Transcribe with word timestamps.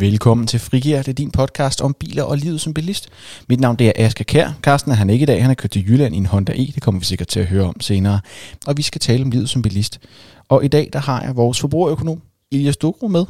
Velkommen 0.00 0.46
til 0.46 0.60
Frigir, 0.60 0.96
det 0.96 1.08
er 1.08 1.12
din 1.12 1.30
podcast 1.30 1.80
om 1.80 1.94
biler 1.94 2.22
og 2.22 2.36
livet 2.36 2.60
som 2.60 2.74
bilist. 2.74 3.08
Mit 3.48 3.60
navn 3.60 3.76
det 3.76 3.86
er 3.86 3.92
Asger 3.96 4.24
Kær. 4.24 4.50
Carsten 4.62 4.92
er 4.92 4.96
han 4.96 5.10
ikke 5.10 5.22
i 5.22 5.26
dag, 5.26 5.42
han 5.42 5.50
er 5.50 5.54
kørt 5.54 5.70
til 5.70 5.88
Jylland 5.88 6.14
i 6.14 6.18
en 6.18 6.26
Honda 6.26 6.52
E, 6.52 6.66
det 6.74 6.82
kommer 6.82 6.98
vi 6.98 7.04
sikkert 7.04 7.28
til 7.28 7.40
at 7.40 7.46
høre 7.46 7.64
om 7.64 7.80
senere. 7.80 8.20
Og 8.66 8.76
vi 8.76 8.82
skal 8.82 9.00
tale 9.00 9.24
om 9.24 9.30
livet 9.30 9.48
som 9.48 9.62
bilist. 9.62 10.00
Og 10.48 10.64
i 10.64 10.68
dag 10.68 10.90
der 10.92 10.98
har 10.98 11.22
jeg 11.22 11.36
vores 11.36 11.60
forbrugerøkonom, 11.60 12.22
Elias 12.52 12.76
Dugro 12.76 13.08
med. 13.08 13.24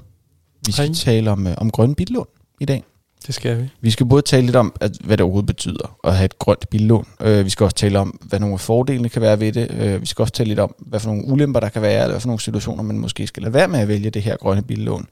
Vi 0.67 0.73
skal 0.73 0.87
Hej. 0.87 0.95
tale 0.95 1.31
om, 1.31 1.47
øh, 1.47 1.55
om 1.57 1.71
grønne 1.71 1.95
billån 1.95 2.27
i 2.61 2.65
dag. 2.65 2.85
Det 3.27 3.35
skal 3.35 3.63
vi. 3.63 3.69
Vi 3.81 3.91
skal 3.91 4.07
både 4.07 4.23
tale 4.23 4.47
lidt 4.47 4.57
om, 4.57 4.73
at, 4.81 4.93
hvad 5.05 5.17
det 5.17 5.25
overhovedet 5.25 5.47
betyder 5.47 5.99
at 6.05 6.17
have 6.17 6.25
et 6.25 6.39
grønt 6.39 6.71
billån. 6.71 7.07
Øh, 7.21 7.45
vi 7.45 7.51
skal 7.51 7.65
også 7.65 7.77
tale 7.77 7.99
om, 7.99 8.21
hvad 8.23 8.41
nogle 8.41 8.53
af 8.53 8.61
fordelene 8.61 9.09
kan 9.09 9.23
være 9.23 9.41
ved 9.41 9.53
det. 9.53 9.71
Øh, 9.71 10.01
vi 10.01 10.07
skal 10.07 10.23
også 10.23 10.35
tale 10.35 10.49
lidt 10.49 10.59
om, 10.59 10.75
hvad 10.79 11.01
for 11.01 11.11
nogle 11.11 11.25
ulemper 11.27 11.61
der 11.61 11.69
kan 11.69 11.83
være, 11.83 12.03
eller 12.03 12.13
hvad 12.13 12.21
for 12.21 12.29
nogle 12.29 12.41
situationer, 12.41 12.83
man 12.83 12.99
måske 12.99 13.27
skal 13.27 13.43
lade 13.43 13.55
være 13.55 13.69
med 13.69 13.81
at 13.81 13.89
vælge 13.89 14.11
det 14.11 14.23
her 14.23 14.37
grønne 14.37 14.63
billån. 14.63 15.07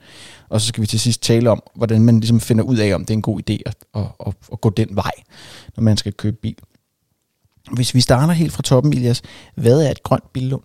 Og 0.49 0.61
så 0.61 0.67
skal 0.67 0.81
vi 0.81 0.87
til 0.87 1.01
sidst 1.01 1.23
tale 1.23 1.51
om, 1.51 1.63
hvordan 1.75 2.03
man 2.03 2.21
ligesom 2.21 2.41
finder 2.41 2.65
ud 2.65 2.77
af, 2.77 2.95
om 2.95 3.05
det 3.05 3.11
er 3.11 3.19
en 3.19 3.23
god 3.23 3.41
idé 3.51 3.57
at, 3.67 3.77
at, 3.95 4.03
at, 4.27 4.35
at 4.53 4.61
gå 4.61 4.71
den 4.71 4.97
vej, 4.97 5.13
når 5.77 5.83
man 5.83 5.97
skal 5.97 6.13
købe 6.13 6.37
bil. 6.37 6.57
Hvis 7.73 7.95
vi 7.95 8.01
starter 8.01 8.33
helt 8.33 8.53
fra 8.53 8.63
toppen, 8.63 8.93
Elias, 8.93 9.23
hvad 9.55 9.83
er 9.87 9.91
et 9.91 10.03
grønt 10.03 10.33
billån? 10.33 10.63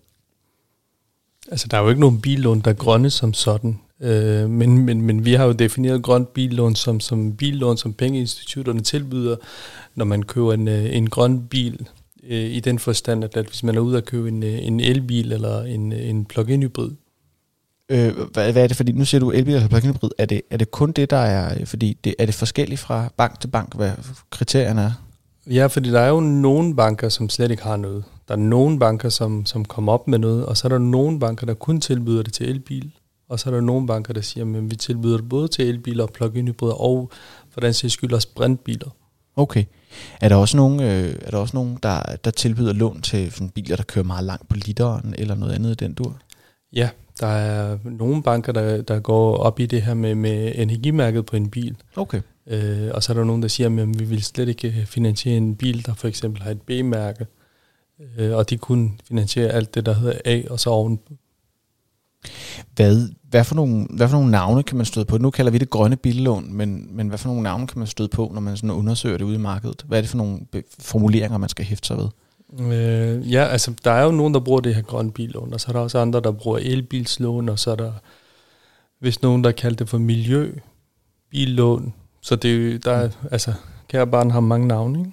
Altså, 1.50 1.68
der 1.68 1.76
er 1.76 1.82
jo 1.82 1.88
ikke 1.88 2.00
nogen 2.00 2.20
billån, 2.20 2.60
der 2.60 2.70
er 2.70 2.74
grønne 2.74 3.10
som 3.10 3.34
sådan. 3.34 3.80
Øh, 4.02 4.50
men, 4.50 4.78
men, 4.78 5.02
men 5.02 5.24
vi 5.24 5.34
har 5.34 5.44
jo 5.44 5.52
defineret 5.52 6.02
grønt 6.02 6.32
billån 6.32 6.74
som, 6.74 7.00
som 7.00 7.36
billån, 7.36 7.76
som 7.76 7.92
pengeinstitutterne 7.92 8.80
tilbyder, 8.80 9.36
når 9.94 10.04
man 10.04 10.22
køber 10.22 10.52
en, 10.52 10.68
øh, 10.68 10.96
en 10.96 11.10
grøn 11.10 11.46
bil. 11.46 11.88
Øh, 12.28 12.50
I 12.50 12.60
den 12.60 12.78
forstand, 12.78 13.24
at, 13.24 13.36
at 13.36 13.46
hvis 13.46 13.62
man 13.62 13.76
er 13.76 13.80
ude 13.80 13.96
at 13.96 14.04
købe 14.04 14.28
en, 14.28 14.42
øh, 14.42 14.66
en 14.66 14.80
elbil 14.80 15.32
eller 15.32 15.62
en, 15.62 15.92
øh, 15.92 16.08
en 16.08 16.24
plug-in 16.24 16.62
hybrid. 16.62 16.90
Øh, 17.88 18.16
hvad, 18.32 18.52
hvad 18.52 18.62
er 18.62 18.66
det? 18.66 18.76
Fordi 18.76 18.92
nu 18.92 19.04
siger 19.04 19.20
du 19.20 19.30
elbil 19.30 19.54
eller 19.54 19.68
plug-in 19.68 19.90
hybrid. 19.90 20.10
Er 20.18 20.26
det, 20.26 20.42
er 20.50 20.56
det 20.56 20.70
kun 20.70 20.92
det, 20.92 21.10
der 21.10 21.16
er... 21.16 21.64
Fordi 21.64 21.96
det, 22.04 22.14
er 22.18 22.26
det 22.26 22.34
forskelligt 22.34 22.80
fra 22.80 23.12
bank 23.16 23.40
til 23.40 23.48
bank, 23.48 23.74
hvad 23.74 23.92
kriterierne 24.30 24.80
er? 24.80 24.92
Ja, 25.46 25.66
fordi 25.66 25.90
der 25.90 26.00
er 26.00 26.08
jo 26.08 26.20
nogle 26.20 26.76
banker, 26.76 27.08
som 27.08 27.28
slet 27.28 27.50
ikke 27.50 27.62
har 27.62 27.76
noget. 27.76 28.04
Der 28.28 28.34
er 28.34 28.38
nogle 28.38 28.78
banker, 28.78 29.08
som, 29.08 29.46
som 29.46 29.64
kommer 29.64 29.92
op 29.92 30.08
med 30.08 30.18
noget, 30.18 30.46
og 30.46 30.56
så 30.56 30.66
er 30.66 30.68
der 30.68 30.78
nogle 30.78 31.20
banker, 31.20 31.46
der 31.46 31.54
kun 31.54 31.80
tilbyder 31.80 32.22
det 32.22 32.32
til 32.32 32.48
elbil. 32.48 32.90
Og 33.30 33.40
så 33.40 33.50
er 33.50 33.54
der 33.54 33.60
nogle 33.60 33.86
banker, 33.86 34.14
der 34.14 34.20
siger, 34.20 34.56
at 34.56 34.70
vi 34.70 34.76
tilbyder 34.76 35.16
det 35.16 35.28
både 35.28 35.48
til 35.48 35.68
elbiler 35.68 36.06
plug-in 36.06 36.48
hybrider, 36.48 36.74
og 36.74 37.10
for 37.50 37.60
den 37.60 37.72
sags 37.74 37.92
skyld 37.92 38.12
også 38.12 38.28
brintbiler. 38.34 38.88
Okay. 39.36 39.64
Er 40.20 40.28
der 40.28 40.36
også 40.36 40.56
nogen, 40.56 40.80
øh, 40.80 41.14
er 41.20 41.30
der, 41.30 41.38
også 41.38 41.56
nogen 41.56 41.78
der, 41.82 42.02
der 42.24 42.30
tilbyder 42.30 42.72
lån 42.72 43.02
til 43.02 43.32
sådan 43.32 43.50
biler, 43.50 43.76
der 43.76 43.82
kører 43.82 44.04
meget 44.04 44.24
langt 44.24 44.48
på 44.48 44.56
literen, 44.56 45.14
eller 45.18 45.34
noget 45.34 45.52
andet 45.52 45.70
i 45.70 45.74
den 45.74 45.94
dur? 45.94 46.16
Ja, 46.72 46.88
der 47.20 47.26
er 47.26 47.78
nogle 47.84 48.22
banker, 48.22 48.52
der, 48.52 48.82
der 48.82 49.00
går 49.00 49.36
op 49.36 49.60
i 49.60 49.66
det 49.66 49.82
her 49.82 49.94
med, 49.94 50.14
med 50.14 50.52
energimærket 50.54 51.26
på 51.26 51.36
en 51.36 51.50
bil. 51.50 51.76
Okay. 51.96 52.20
Øh, 52.46 52.90
og 52.94 53.02
så 53.02 53.12
er 53.12 53.16
der 53.16 53.24
nogen, 53.24 53.42
der 53.42 53.48
siger, 53.48 53.82
at 53.82 53.98
vi 53.98 54.04
vil 54.04 54.22
slet 54.22 54.48
ikke 54.48 54.84
finansiere 54.86 55.36
en 55.36 55.56
bil, 55.56 55.86
der 55.86 55.94
for 55.94 56.08
eksempel 56.08 56.42
har 56.42 56.50
et 56.50 56.62
B-mærke. 56.62 57.26
Øh, 58.18 58.36
og 58.36 58.50
de 58.50 58.56
kun 58.56 59.00
finansierer 59.08 59.52
alt 59.52 59.74
det, 59.74 59.86
der 59.86 59.94
hedder 59.94 60.18
A, 60.24 60.42
og 60.50 60.60
så 60.60 60.70
oven. 60.70 61.00
Hvad, 62.74 63.08
hvad, 63.22 63.44
for 63.44 63.54
nogle, 63.54 63.86
hvad 63.90 64.08
for 64.08 64.16
nogle 64.16 64.30
navne 64.30 64.62
kan 64.62 64.76
man 64.76 64.86
støde 64.86 65.04
på? 65.04 65.18
Nu 65.18 65.30
kalder 65.30 65.52
vi 65.52 65.58
det 65.58 65.70
grønne 65.70 65.96
billån, 65.96 66.54
men, 66.54 66.96
men 66.96 67.08
hvad 67.08 67.18
for 67.18 67.28
nogle 67.28 67.42
navne 67.42 67.66
kan 67.66 67.78
man 67.78 67.88
støde 67.88 68.08
på, 68.08 68.30
når 68.34 68.40
man 68.40 68.56
sådan 68.56 68.70
undersøger 68.70 69.18
det 69.18 69.24
ude 69.24 69.34
i 69.34 69.38
markedet? 69.38 69.84
Hvad 69.88 69.98
er 69.98 70.02
det 70.02 70.10
for 70.10 70.18
nogle 70.18 70.40
formuleringer, 70.78 71.38
man 71.38 71.48
skal 71.48 71.64
hæfte 71.64 71.86
sig 71.86 71.96
ved? 71.96 72.08
Øh, 72.58 73.32
ja, 73.32 73.44
altså 73.44 73.72
der 73.84 73.90
er 73.90 74.04
jo 74.04 74.10
nogen, 74.10 74.34
der 74.34 74.40
bruger 74.40 74.60
det 74.60 74.74
her 74.74 74.82
grønne 74.82 75.12
billån, 75.12 75.54
og 75.54 75.60
så 75.60 75.68
er 75.68 75.72
der 75.72 75.80
også 75.80 75.98
andre, 75.98 76.20
der 76.20 76.32
bruger 76.32 76.58
elbilslån, 76.58 77.48
og 77.48 77.58
så 77.58 77.70
er 77.70 77.76
der 77.76 77.92
hvis 79.00 79.22
nogen, 79.22 79.44
der 79.44 79.52
kalder 79.52 79.76
det 79.76 79.88
for 79.88 79.98
miljø, 79.98 80.52
billån. 81.30 81.94
Så 82.20 82.36
det 82.36 82.84
der 82.84 82.92
er, 82.92 83.08
altså, 83.30 83.52
kære 83.88 84.06
barn 84.06 84.30
har 84.30 84.40
mange 84.40 84.68
navne, 84.68 84.98
ikke? 84.98 85.12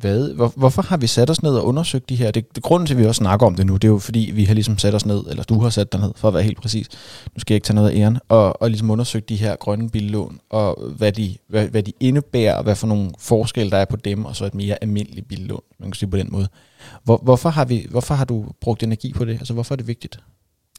Hvad, 0.00 0.34
hvor, 0.34 0.52
hvorfor 0.56 0.82
har 0.82 0.96
vi 0.96 1.06
sat 1.06 1.30
os 1.30 1.42
ned 1.42 1.50
og 1.54 1.66
undersøgt 1.66 2.08
de 2.08 2.16
her? 2.16 2.30
Det, 2.30 2.54
det 2.54 2.62
grunden 2.62 2.86
til, 2.86 2.94
at 2.94 3.00
vi 3.00 3.06
også 3.06 3.18
snakker 3.18 3.46
om 3.46 3.54
det 3.54 3.66
nu, 3.66 3.72
det 3.74 3.84
er 3.84 3.92
jo 3.92 3.98
fordi, 3.98 4.30
vi 4.34 4.44
har 4.44 4.54
ligesom 4.54 4.78
sat 4.78 4.94
os 4.94 5.06
ned, 5.06 5.24
eller 5.30 5.42
du 5.42 5.60
har 5.60 5.70
sat 5.70 5.92
dig 5.92 6.00
ned, 6.00 6.12
for 6.16 6.28
at 6.28 6.34
være 6.34 6.42
helt 6.42 6.60
præcis. 6.60 6.86
Nu 7.34 7.40
skal 7.40 7.54
jeg 7.54 7.56
ikke 7.56 7.64
tage 7.64 7.74
noget 7.74 7.90
af 7.90 7.96
æren. 7.96 8.18
Og, 8.28 8.62
og 8.62 8.70
ligesom 8.70 8.90
undersøgt 8.90 9.28
de 9.28 9.36
her 9.36 9.56
grønne 9.56 9.90
billån, 9.90 10.40
og 10.50 10.82
hvad 10.96 11.12
de, 11.12 11.36
hvad, 11.48 11.68
hvad 11.68 11.82
de 11.82 11.92
indebærer, 12.00 12.54
og 12.54 12.62
hvad 12.62 12.76
for 12.76 12.86
nogle 12.86 13.10
forskelle 13.18 13.70
der 13.70 13.76
er 13.76 13.84
på 13.84 13.96
dem, 13.96 14.24
og 14.24 14.36
så 14.36 14.44
et 14.44 14.54
mere 14.54 14.76
almindeligt 14.82 15.28
billån, 15.28 15.62
man 15.78 15.90
kan 15.90 15.94
sige 15.94 16.10
på 16.10 16.16
den 16.16 16.28
måde. 16.30 16.48
Hvor, 17.04 17.16
hvorfor, 17.22 17.48
har 17.48 17.64
vi, 17.64 17.86
hvorfor 17.90 18.14
har 18.14 18.24
du 18.24 18.46
brugt 18.60 18.82
energi 18.82 19.12
på 19.12 19.24
det? 19.24 19.32
Altså, 19.32 19.52
hvorfor 19.54 19.74
er 19.74 19.76
det 19.76 19.86
vigtigt? 19.86 20.18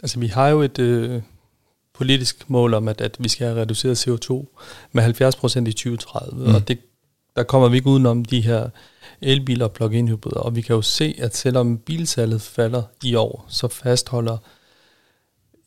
Altså 0.04 0.20
vi 0.20 0.28
har 0.28 0.48
jo 0.48 0.62
et 0.62 0.80
øh, 0.80 1.22
politisk 1.94 2.50
mål 2.50 2.74
om, 2.74 2.88
at, 2.88 3.02
at 3.02 3.16
vi 3.20 3.30
skal 3.30 3.48
have 3.48 3.62
reduceret 3.62 4.08
CO2 4.08 4.58
med 4.92 5.04
70 5.04 5.36
procent 5.36 5.68
i 5.68 5.72
2030, 5.72 6.31
Mm. 6.44 6.50
mm. 6.50 6.56
og 6.56 6.68
det, 6.68 6.78
der 7.36 7.44
kommer 7.44 7.69
vi 7.69 7.75
ikke 7.78 7.90
udenom 7.90 8.25
de 8.25 8.42
her 8.42 8.69
elbiler 9.22 9.66
og 9.66 9.72
plug-in 9.72 10.08
hybrider, 10.08 10.40
og 10.40 10.56
vi 10.56 10.62
kan 10.62 10.75
jo 10.75 10.81
se, 10.81 11.16
at 11.19 11.36
selvom 11.36 11.78
bilsalget 11.78 12.42
falder 12.42 12.84
i 13.03 13.16
år, 13.16 13.46
så 13.50 13.68
fastholder 13.68 14.38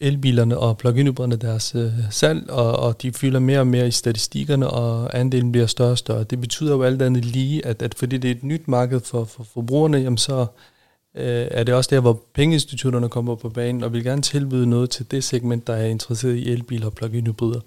elbilerne 0.01 0.59
og 0.59 0.79
plug-in 0.79 1.07
hybriderne 1.07 1.37
deres 1.37 1.75
øh, 1.75 1.93
salg, 2.11 2.51
og, 2.51 2.77
og 2.77 3.03
de 3.03 3.13
fylder 3.13 3.41
mere 3.41 3.61
og 3.61 3.67
mere 3.67 3.89
i 3.89 3.91
statistikkerne, 3.91 4.71
og 4.71 5.19
andelen 5.19 5.53
bliver 5.53 5.67
større 5.67 5.91
og 5.91 5.99
større. 5.99 6.25
Det 6.25 6.41
betyder 6.41 6.75
jo 6.75 6.83
alt 6.83 7.03
andet 7.03 7.25
lige, 7.25 7.67
at, 7.67 7.83
at 7.83 7.95
fordi 7.95 8.19
det 8.19 8.31
er 8.31 8.35
et 8.35 8.45
nyt 8.45 8.69
marked 8.69 9.01
for, 9.01 9.25
for 9.25 9.45
forbrugerne, 9.45 9.99
jamen 9.99 10.19
så 10.19 10.47
øh, 11.17 11.49
er 11.51 11.65
det 11.65 11.75
også 11.75 11.95
der, 11.95 12.01
hvor 12.01 12.23
pengeinstitutterne 12.35 13.09
kommer 13.09 13.35
på 13.35 13.49
banen, 13.49 13.85
og 13.85 13.93
vil 13.93 14.05
gerne 14.05 14.23
tilbyde 14.23 14.67
noget 14.67 14.91
til 14.91 15.11
det 15.11 15.25
segment, 15.25 15.67
der 15.67 15.75
er 15.75 15.87
interesseret 15.87 16.35
i 16.35 16.51
elbiler 16.51 16.87
og 16.87 16.95
plug-in 16.95 17.27
hybrider. 17.27 17.61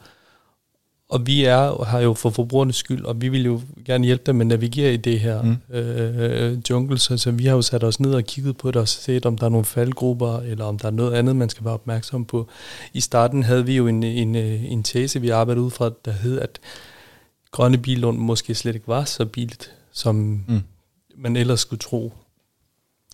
Og 1.10 1.28
vi 1.28 1.44
er 1.44 1.84
har 1.84 2.00
jo 2.00 2.14
for 2.14 2.30
forbrugernes 2.30 2.76
skyld, 2.76 3.06
og 3.06 3.22
vi 3.22 3.30
vil 3.30 3.46
jo 3.46 3.62
gerne 3.86 4.06
hjælpe 4.06 4.24
dem 4.26 4.36
med 4.36 4.46
at 4.46 4.48
navigere 4.48 4.94
i 4.94 4.98
det 4.98 5.20
her 5.20 5.42
Mm. 5.42 5.48
mm. 5.48 5.76
øh, 5.76 6.58
jungle, 6.70 6.98
så, 6.98 7.18
så 7.18 7.32
vi 7.32 7.46
har 7.46 7.56
jo 7.56 7.62
sat 7.62 7.84
os 7.84 8.00
ned 8.00 8.14
og 8.14 8.24
kigget 8.24 8.58
på 8.58 8.72
det 8.72 8.76
og 8.82 8.88
set, 8.88 9.26
om 9.26 9.38
der 9.38 9.46
er 9.46 9.50
nogle 9.50 9.66
faldgrupper, 9.66 10.40
eller 10.40 10.66
om 10.66 10.80
der 10.80 10.88
er 10.88 10.92
noget 10.92 11.14
andet, 11.14 11.36
man 11.36 11.50
skal 11.50 11.66
være 11.66 11.74
opmærksom 11.74 12.26
på. 12.26 12.48
I 12.94 13.02
starten 13.02 13.44
havde 13.44 13.66
vi 13.66 13.76
jo 13.76 13.88
en, 13.88 14.04
en, 14.04 14.36
øh, 14.36 14.72
en 14.72 14.84
tese, 14.84 15.22
vi 15.22 15.30
arbejdede 15.30 15.66
ud 15.66 15.72
fra, 15.72 15.90
der 16.06 16.12
hed, 16.12 16.40
at 16.40 16.60
grønne 17.52 17.78
billån 17.78 18.18
måske 18.18 18.56
slet 18.56 18.76
ikke 18.76 18.88
var 18.88 19.04
så 19.04 19.26
billigt, 19.26 19.72
som 19.92 20.16
mm. 20.48 20.62
man 21.18 21.36
ellers 21.36 21.60
skulle 21.60 21.80
tro. 21.80 22.14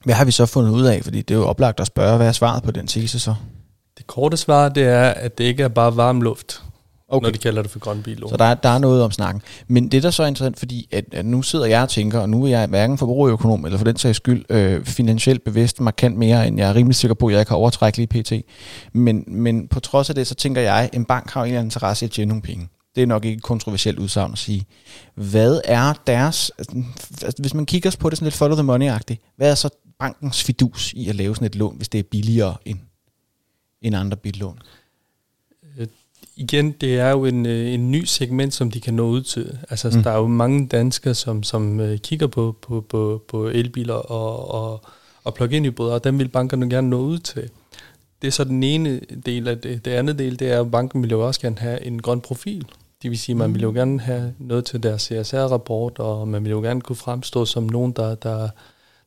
Hvad 0.05 0.15
har 0.15 0.25
vi 0.25 0.31
så 0.31 0.45
fundet 0.45 0.71
ud 0.71 0.83
af? 0.83 1.03
Fordi 1.03 1.21
det 1.21 1.33
er 1.33 1.39
jo 1.39 1.45
oplagt 1.45 1.79
at 1.79 1.87
spørge, 1.87 2.17
hvad 2.17 2.27
er 2.27 2.31
svaret 2.31 2.63
på 2.63 2.71
den 2.71 2.87
tese 2.87 3.19
så? 3.19 3.35
Det 3.97 4.07
korte 4.07 4.37
svar, 4.37 4.69
det 4.69 4.83
er, 4.83 5.09
at 5.09 5.37
det 5.37 5.43
ikke 5.43 5.63
er 5.63 5.67
bare 5.67 5.95
varm 5.95 6.21
luft, 6.21 6.63
Okay. 7.07 7.25
når 7.25 7.31
de 7.31 7.37
kalder 7.37 7.61
det 7.61 7.71
for 7.71 7.79
grøn 7.79 8.03
billån. 8.03 8.29
Så 8.29 8.37
der 8.37 8.45
er, 8.45 8.53
der 8.53 8.69
er 8.69 8.79
noget 8.79 9.03
om 9.03 9.11
snakken. 9.11 9.41
Men 9.67 9.87
det, 9.87 10.03
der 10.03 10.11
så 10.11 10.23
er 10.23 10.27
interessant, 10.27 10.59
fordi 10.59 10.87
at, 10.91 11.05
at 11.11 11.25
nu 11.25 11.41
sidder 11.41 11.65
jeg 11.65 11.81
og 11.81 11.89
tænker, 11.89 12.19
og 12.19 12.29
nu 12.29 12.43
er 12.43 12.47
jeg 12.47 12.67
hverken 12.67 12.97
forbrugerøkonom, 12.97 13.65
eller 13.65 13.77
for 13.77 13.85
den 13.85 13.97
sags 13.97 14.15
skyld 14.15 14.45
øh, 14.49 14.85
finansielt 14.85 15.43
bevidst 15.43 15.79
markant 15.79 16.17
mere, 16.17 16.47
end 16.47 16.57
jeg 16.57 16.69
er 16.69 16.75
rimelig 16.75 16.95
sikker 16.95 17.15
på, 17.15 17.27
at 17.27 17.35
jeg 17.35 17.47
kan 17.47 17.55
overtrække 17.55 17.97
lige 17.97 18.07
pt. 18.07 18.33
Men, 18.93 19.23
men 19.27 19.67
på 19.67 19.79
trods 19.79 20.09
af 20.09 20.15
det, 20.15 20.27
så 20.27 20.35
tænker 20.35 20.61
jeg, 20.61 20.75
at 20.75 20.89
en 20.93 21.05
bank 21.05 21.31
har 21.31 21.41
jo 21.41 21.43
en 21.43 21.49
eller 21.49 21.59
anden 21.59 21.67
interesse 21.67 22.05
i 22.05 22.07
at 22.07 22.11
tjene 22.11 22.29
nogle 22.29 22.41
penge. 22.41 22.69
Det 22.95 23.03
er 23.03 23.07
nok 23.07 23.25
ikke 23.25 23.37
et 23.37 23.43
kontroversielt 23.43 23.99
udsagn 23.99 24.31
at 24.31 24.37
sige. 24.37 24.65
Hvad 25.15 25.61
er 25.65 25.93
deres, 26.07 26.51
altså, 26.57 27.35
hvis 27.39 27.53
man 27.53 27.65
kigger 27.65 27.95
på 27.99 28.09
det 28.09 28.17
sådan 28.17 28.25
lidt 28.25 28.35
follow 28.35 28.57
the 28.57 28.67
money-agtigt, 28.67 29.33
hvad 29.35 29.51
er 29.51 29.55
så 29.55 29.69
bankens 29.99 30.43
fidus 30.43 30.93
i 30.93 31.09
at 31.09 31.15
lave 31.15 31.35
sådan 31.35 31.45
et 31.45 31.55
lån, 31.55 31.77
hvis 31.77 31.89
det 31.89 31.99
er 31.99 32.03
billigere 32.03 32.55
end, 32.65 32.79
end 33.81 33.95
andre 33.95 34.17
billån? 34.17 34.59
Igen, 36.35 36.71
det 36.71 36.99
er 36.99 37.09
jo 37.09 37.25
en, 37.25 37.45
øh, 37.45 37.73
en 37.73 37.91
ny 37.91 38.03
segment, 38.03 38.53
som 38.53 38.71
de 38.71 38.79
kan 38.81 38.93
nå 38.93 39.07
ud 39.07 39.21
til. 39.21 39.57
Altså, 39.69 39.89
Mm. 39.89 39.95
mm. 39.97 40.03
der 40.03 40.11
er 40.11 40.17
jo 40.17 40.27
mange 40.27 40.67
danskere, 40.67 41.13
som, 41.13 41.43
som 41.43 41.79
øh, 41.79 41.97
kigger 41.97 42.27
på, 42.27 42.55
på, 42.61 42.81
på, 42.89 43.23
på 43.27 43.47
elbiler 43.47 43.93
og, 43.93 44.51
og, 44.51 44.81
og 45.23 45.33
plug-in 45.33 45.65
hybrider, 45.65 45.93
og 45.93 46.03
dem 46.03 46.19
vil 46.19 46.27
bankerne 46.27 46.69
gerne 46.69 46.89
nå 46.89 46.99
ud 46.99 47.19
til. 47.19 47.49
Det 48.21 48.27
er 48.27 48.31
så 48.31 48.43
den 48.43 48.63
ene 48.63 48.99
del 49.25 49.47
af 49.47 49.57
det. 49.57 49.85
Det 49.85 49.91
andet 49.91 50.19
del, 50.19 50.39
det 50.39 50.51
er, 50.51 50.61
at 50.61 50.71
banken 50.71 51.01
vil 51.03 51.09
jo 51.11 51.27
også 51.27 51.41
gerne 51.41 51.57
have 51.57 51.85
en 51.85 52.01
grøn 52.01 52.21
profil. 52.21 52.65
Det 53.01 53.09
vil 53.11 53.19
sige, 53.19 53.33
at 53.33 53.37
man 53.37 53.53
vil 53.53 53.61
jo 53.61 53.71
gerne 53.71 53.99
have 53.99 54.33
noget 54.39 54.65
til 54.65 54.83
deres 54.83 55.01
CSR-rapport, 55.01 55.99
og 55.99 56.27
man 56.27 56.43
vil 56.43 56.49
jo 56.51 56.61
gerne 56.61 56.81
kunne 56.81 56.95
fremstå 56.95 57.45
som 57.45 57.63
nogen, 57.63 57.91
der, 57.91 58.15
der, 58.15 58.49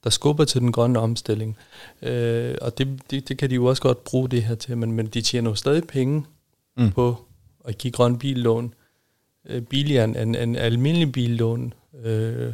der 0.05 0.11
skubber 0.11 0.45
til 0.45 0.61
den 0.61 0.73
grønne 0.73 0.99
omstilling. 0.99 1.57
Øh, 2.03 2.55
og 2.61 2.79
det, 2.79 2.89
det, 3.11 3.29
det 3.29 3.39
kan 3.39 3.51
de 3.51 3.55
jo 3.55 3.65
også 3.65 3.83
godt 3.83 4.05
bruge 4.05 4.29
det 4.29 4.43
her 4.43 4.55
til, 4.55 4.77
men, 4.79 4.93
men 4.93 5.07
de 5.07 5.21
tjener 5.21 5.51
jo 5.51 5.55
stadig 5.55 5.85
penge 5.85 6.25
Mm. 6.77 6.91
på 6.91 7.17
at 7.65 7.79
give 7.79 7.93
grøn 7.93 8.19
billån 8.19 8.75
øh, 9.49 9.63
billigere 9.63 10.05
end 10.05 10.17
en, 10.17 10.35
en 10.35 10.57
almindelig 10.57 11.13
billån, 11.13 11.75
øh, 12.05 12.53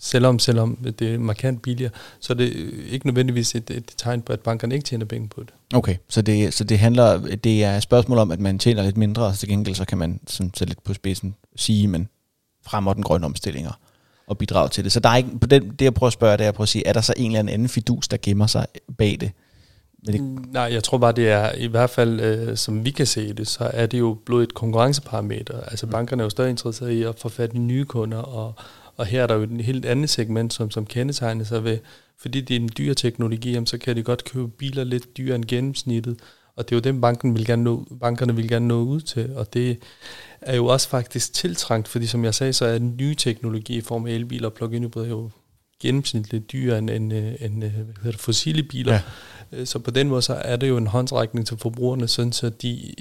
selvom, 0.00 0.38
selvom 0.38 0.76
det 0.98 1.14
er 1.14 1.18
markant 1.18 1.62
billigere, 1.62 1.92
så 2.20 2.32
er 2.32 2.36
det 2.36 2.52
ikke 2.90 3.06
nødvendigvis 3.06 3.54
et, 3.54 3.70
et 3.70 3.92
tegn 3.96 4.22
på, 4.22 4.32
at 4.32 4.40
bankerne 4.40 4.74
ikke 4.74 4.84
tjener 4.84 5.04
penge 5.06 5.28
på 5.28 5.40
det. 5.40 5.50
Okay, 5.74 5.96
så 6.08 6.22
det, 6.22 6.54
så 6.54 6.64
det 6.64 6.78
handler, 6.78 7.36
det 7.36 7.64
er 7.64 7.76
et 7.76 7.82
spørgsmål 7.82 8.18
om, 8.18 8.30
at 8.30 8.40
man 8.40 8.58
tjener 8.58 8.82
lidt 8.82 8.96
mindre, 8.96 9.26
og 9.26 9.38
til 9.38 9.48
gengæld 9.48 9.74
så 9.74 9.84
kan 9.84 9.98
man 9.98 10.20
sådan, 10.26 10.54
så 10.54 10.64
lidt 10.64 10.84
på 10.84 10.94
spidsen 10.94 11.34
sige, 11.56 11.88
man 11.88 12.08
fremmer 12.66 12.94
den 12.94 13.02
grønne 13.02 13.26
omstillinger 13.26 13.72
og 14.26 14.38
bidrage 14.38 14.68
til 14.68 14.84
det. 14.84 14.92
Så 14.92 15.00
der 15.00 15.08
er 15.08 15.16
ikke, 15.16 15.38
på 15.40 15.46
den, 15.46 15.70
det 15.70 15.82
jeg 15.82 15.94
prøver 15.94 16.08
at 16.08 16.12
spørge, 16.12 16.36
det 16.36 16.44
er 16.44 16.48
at 16.48 16.54
prøve 16.54 16.64
at 16.64 16.68
sige, 16.68 16.86
er 16.86 16.92
der 16.92 17.00
så 17.00 17.14
en 17.16 17.36
eller 17.36 17.52
anden 17.52 17.68
fidus, 17.68 18.08
der 18.08 18.16
gemmer 18.22 18.46
sig 18.46 18.66
bag 18.98 19.16
det? 19.20 19.30
Det... 20.06 20.20
Nej, 20.52 20.62
jeg 20.62 20.84
tror 20.84 20.98
bare, 20.98 21.12
det 21.12 21.28
er 21.28 21.52
i 21.52 21.66
hvert 21.66 21.90
fald, 21.90 22.20
øh, 22.20 22.56
som 22.56 22.84
vi 22.84 22.90
kan 22.90 23.06
se 23.06 23.32
det, 23.32 23.48
så 23.48 23.70
er 23.74 23.86
det 23.86 23.98
jo 23.98 24.18
blevet 24.26 24.42
et 24.42 24.54
konkurrenceparameter. 24.54 25.60
Altså 25.60 25.86
mm. 25.86 25.92
bankerne 25.92 26.22
er 26.22 26.24
jo 26.24 26.30
stadig 26.30 26.50
interesseret 26.50 26.90
i 26.90 27.02
at 27.02 27.18
få 27.18 27.28
fat 27.28 27.52
i 27.54 27.58
nye 27.58 27.84
kunder, 27.84 28.18
og, 28.18 28.54
og 28.96 29.06
her 29.06 29.22
er 29.22 29.26
der 29.26 29.34
jo 29.34 29.42
et 29.42 29.64
helt 29.64 29.84
andet 29.84 30.10
segment, 30.10 30.52
som, 30.52 30.70
som 30.70 30.86
kendetegner 30.86 31.44
sig 31.44 31.64
ved, 31.64 31.78
fordi 32.18 32.40
det 32.40 32.56
er 32.56 32.60
en 32.60 32.70
dyr 32.78 32.94
teknologi, 32.94 33.52
jamen, 33.52 33.66
så 33.66 33.78
kan 33.78 33.96
de 33.96 34.02
godt 34.02 34.24
købe 34.24 34.48
biler 34.48 34.84
lidt 34.84 35.16
dyrere 35.16 35.36
end 35.36 35.44
gennemsnittet, 35.44 36.18
og 36.56 36.68
det 36.68 36.74
er 36.74 36.76
jo 36.76 36.80
dem, 36.80 37.00
banken 37.00 37.34
vil 37.34 37.46
gerne 37.46 37.64
nå, 37.64 37.84
bankerne 38.00 38.36
vil 38.36 38.48
gerne 38.48 38.68
nå 38.68 38.82
ud 38.82 39.00
til, 39.00 39.36
og 39.36 39.54
det 39.54 39.78
er 40.40 40.56
jo 40.56 40.66
også 40.66 40.88
faktisk 40.88 41.32
tiltrængt, 41.32 41.88
fordi 41.88 42.06
som 42.06 42.24
jeg 42.24 42.34
sagde, 42.34 42.52
så 42.52 42.64
er 42.64 42.78
den 42.78 42.96
nye 43.00 43.14
teknologi 43.14 43.76
i 43.76 43.80
form 43.80 44.06
af 44.06 44.10
elbiler 44.10 44.48
og 44.48 44.54
plug-in 44.54 44.84
hybrid 44.84 45.08
jo 45.08 45.30
gennemsnitligt 45.80 46.52
dyrere 46.52 46.78
end, 46.78 46.90
end, 46.90 47.12
end 47.12 47.58
hvad 47.58 47.70
hedder 47.70 48.10
det, 48.10 48.20
fossile 48.20 48.62
biler. 48.62 48.92
Ja. 48.92 49.00
Øh, 49.52 49.66
så 49.66 49.78
på 49.78 49.90
den 49.90 50.08
måde 50.08 50.22
så 50.22 50.34
er 50.34 50.56
det 50.56 50.68
jo 50.68 50.76
en 50.76 50.86
håndsrækning 50.86 51.46
til 51.46 51.56
forbrugerne, 51.56 52.08
sådan 52.08 52.32
så 52.32 52.48
de, 52.48 52.94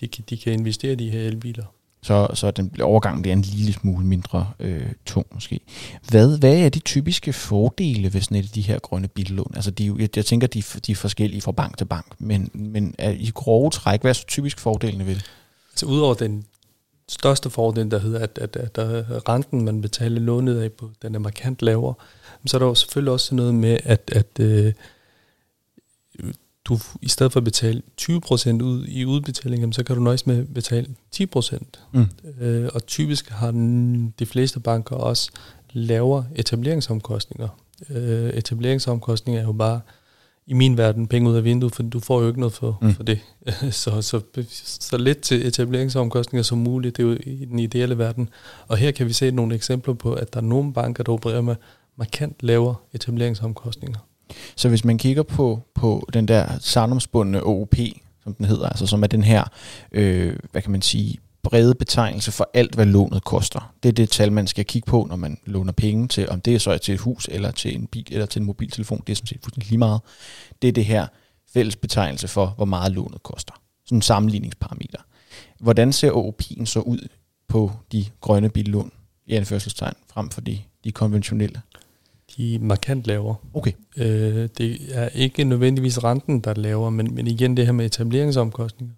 de, 0.00 0.06
de 0.06 0.36
kan 0.36 0.52
investere 0.52 0.92
i 0.92 0.96
de 0.96 1.10
her 1.10 1.20
elbiler. 1.20 1.64
Så, 2.02 2.28
så 2.34 2.50
den 2.50 2.80
overgang 2.80 3.26
er 3.26 3.32
en 3.32 3.42
lille 3.42 3.72
smule 3.72 4.06
mindre 4.06 4.50
øh, 4.60 4.86
tung 5.06 5.26
måske. 5.34 5.60
Hvad, 6.08 6.38
hvad 6.38 6.58
er 6.58 6.68
de 6.68 6.78
typiske 6.78 7.32
fordele 7.32 8.14
ved 8.14 8.20
sådan 8.20 8.36
et 8.36 8.42
af 8.42 8.48
de 8.48 8.60
her 8.60 8.78
grønne 8.78 9.08
billån? 9.08 9.52
Altså 9.54 9.70
de, 9.70 9.94
jeg, 9.98 10.16
jeg 10.16 10.26
tænker, 10.26 10.46
de, 10.46 10.62
de 10.86 10.92
er 10.92 10.96
forskellige 10.96 11.40
fra 11.40 11.52
bank 11.52 11.78
til 11.78 11.84
bank, 11.84 12.06
men, 12.18 12.50
men 12.54 12.94
er 12.98 13.10
i 13.10 13.30
grove 13.34 13.70
træk, 13.70 14.00
hvad 14.00 14.10
er 14.10 14.14
så 14.14 14.26
typisk 14.26 14.58
fordelene 14.58 15.06
ved 15.06 15.14
det? 15.14 15.24
Altså 15.72 15.86
udover 15.86 16.14
den 16.14 16.44
største 17.10 17.50
fordel, 17.50 17.90
der 17.90 17.98
hedder, 17.98 18.18
at, 18.18 18.38
at, 18.42 18.56
at, 18.56 18.78
at 18.78 19.28
renten, 19.28 19.64
man 19.64 19.80
betaler 19.80 20.20
lånet 20.20 20.60
af 20.60 20.72
på, 20.72 20.90
den 21.02 21.14
er 21.14 21.18
markant 21.18 21.62
lavere, 21.62 21.94
så 22.46 22.56
er 22.56 22.58
der 22.58 22.66
jo 22.66 22.74
selvfølgelig 22.74 23.12
også 23.12 23.34
noget 23.34 23.54
med, 23.54 23.78
at, 23.84 24.10
at 24.14 24.40
øh, 24.40 24.72
du 26.64 26.78
i 27.02 27.08
stedet 27.08 27.32
for 27.32 27.40
at 27.40 27.44
betale 27.44 27.82
20% 28.00 28.62
ud 28.62 28.84
i 28.88 29.04
udbetaling, 29.04 29.74
så 29.74 29.84
kan 29.84 29.96
du 29.96 30.02
nøjes 30.02 30.26
med 30.26 30.38
at 30.38 30.54
betale 30.54 30.86
10%. 31.16 31.58
Mm. 31.92 32.06
Øh, 32.40 32.70
og 32.74 32.86
typisk 32.86 33.28
har 33.28 33.50
den, 33.50 34.14
de 34.18 34.26
fleste 34.26 34.60
banker 34.60 34.96
også 34.96 35.30
lavere 35.72 36.26
etableringsomkostninger. 36.36 37.48
Øh, 37.90 38.30
etableringsomkostninger 38.30 39.40
er 39.40 39.46
jo 39.46 39.52
bare 39.52 39.80
i 40.50 40.52
min 40.52 40.78
verden 40.78 41.06
penge 41.06 41.30
ud 41.30 41.36
af 41.36 41.44
vinduet, 41.44 41.74
for 41.74 41.82
du 41.82 42.00
får 42.00 42.20
jo 42.20 42.28
ikke 42.28 42.40
noget 42.40 42.52
for, 42.52 42.78
mm. 42.82 42.94
for 42.94 43.02
det. 43.02 43.18
så, 43.82 44.02
så, 44.02 44.20
så 44.62 44.98
lidt 44.98 45.20
til 45.20 45.46
etableringsomkostninger 45.46 46.42
som 46.42 46.58
muligt, 46.58 46.96
det 46.96 47.02
er 47.02 47.08
jo 47.08 47.16
i 47.26 47.44
den 47.44 47.58
ideelle 47.58 47.98
verden. 47.98 48.28
Og 48.68 48.76
her 48.76 48.90
kan 48.90 49.06
vi 49.06 49.12
se 49.12 49.30
nogle 49.30 49.54
eksempler 49.54 49.94
på, 49.94 50.12
at 50.12 50.34
der 50.34 50.40
er 50.40 50.44
nogle 50.44 50.72
banker, 50.72 51.04
der 51.04 51.12
opererer 51.12 51.40
med 51.40 51.56
markant 51.96 52.36
lavere 52.40 52.74
etableringsomkostninger. 52.92 53.98
Så 54.56 54.68
hvis 54.68 54.84
man 54.84 54.98
kigger 54.98 55.22
på, 55.22 55.60
på 55.74 56.08
den 56.12 56.28
der 56.28 56.46
savnomsbundne 56.60 57.42
OOP, 57.42 57.74
som 58.22 58.34
den 58.34 58.46
hedder, 58.46 58.68
altså 58.68 58.86
som 58.86 59.02
er 59.02 59.06
den 59.06 59.22
her, 59.22 59.44
øh, 59.92 60.36
hvad 60.52 60.62
kan 60.62 60.70
man 60.72 60.82
sige, 60.82 61.18
brede 61.42 61.74
betegnelse 61.74 62.32
for 62.32 62.50
alt, 62.54 62.74
hvad 62.74 62.86
lånet 62.86 63.24
koster. 63.24 63.74
Det 63.82 63.88
er 63.88 63.92
det 63.92 64.10
tal, 64.10 64.32
man 64.32 64.46
skal 64.46 64.64
kigge 64.64 64.86
på, 64.86 65.06
når 65.08 65.16
man 65.16 65.38
låner 65.44 65.72
penge 65.72 66.08
til, 66.08 66.28
om 66.28 66.40
det 66.40 66.54
er 66.54 66.58
så 66.58 66.78
til 66.78 66.94
et 66.94 67.00
hus, 67.00 67.28
eller 67.32 67.50
til 67.50 67.74
en 67.74 67.86
bil, 67.86 68.06
eller 68.10 68.26
til 68.26 68.40
en 68.40 68.46
mobiltelefon. 68.46 69.02
Det 69.06 69.12
er 69.12 69.16
sådan 69.16 69.26
set 69.26 69.38
fuldstændig 69.42 69.70
lige 69.70 69.78
meget. 69.78 70.00
Det 70.62 70.68
er 70.68 70.72
det 70.72 70.84
her 70.84 71.06
fælles 71.52 71.76
betegnelse 71.76 72.28
for, 72.28 72.46
hvor 72.56 72.64
meget 72.64 72.92
lånet 72.92 73.22
koster. 73.22 73.54
Sådan 73.84 73.98
en 73.98 74.02
sammenligningsparameter. 74.02 74.98
Hvordan 75.60 75.92
ser 75.92 76.12
OOP'en 76.12 76.64
så 76.64 76.80
ud 76.80 77.08
på 77.48 77.72
de 77.92 78.04
grønne 78.20 78.48
billån, 78.50 78.92
i 79.26 79.34
anførselstegn, 79.34 79.94
frem 80.12 80.30
for 80.30 80.40
de, 80.40 80.58
de 80.84 80.92
konventionelle? 80.92 81.60
de 82.36 82.54
er 82.54 82.58
markant 82.58 83.06
lavere. 83.06 83.36
Okay. 83.54 83.72
Øh, 83.96 84.48
det 84.58 84.78
er 84.90 85.08
ikke 85.08 85.44
nødvendigvis 85.44 86.04
renten, 86.04 86.40
der 86.40 86.50
er 86.50 86.54
lavere, 86.54 86.90
men, 86.90 87.14
men 87.14 87.26
igen 87.26 87.56
det 87.56 87.66
her 87.66 87.72
med 87.72 87.86
etableringsomkostninger, 87.86 88.94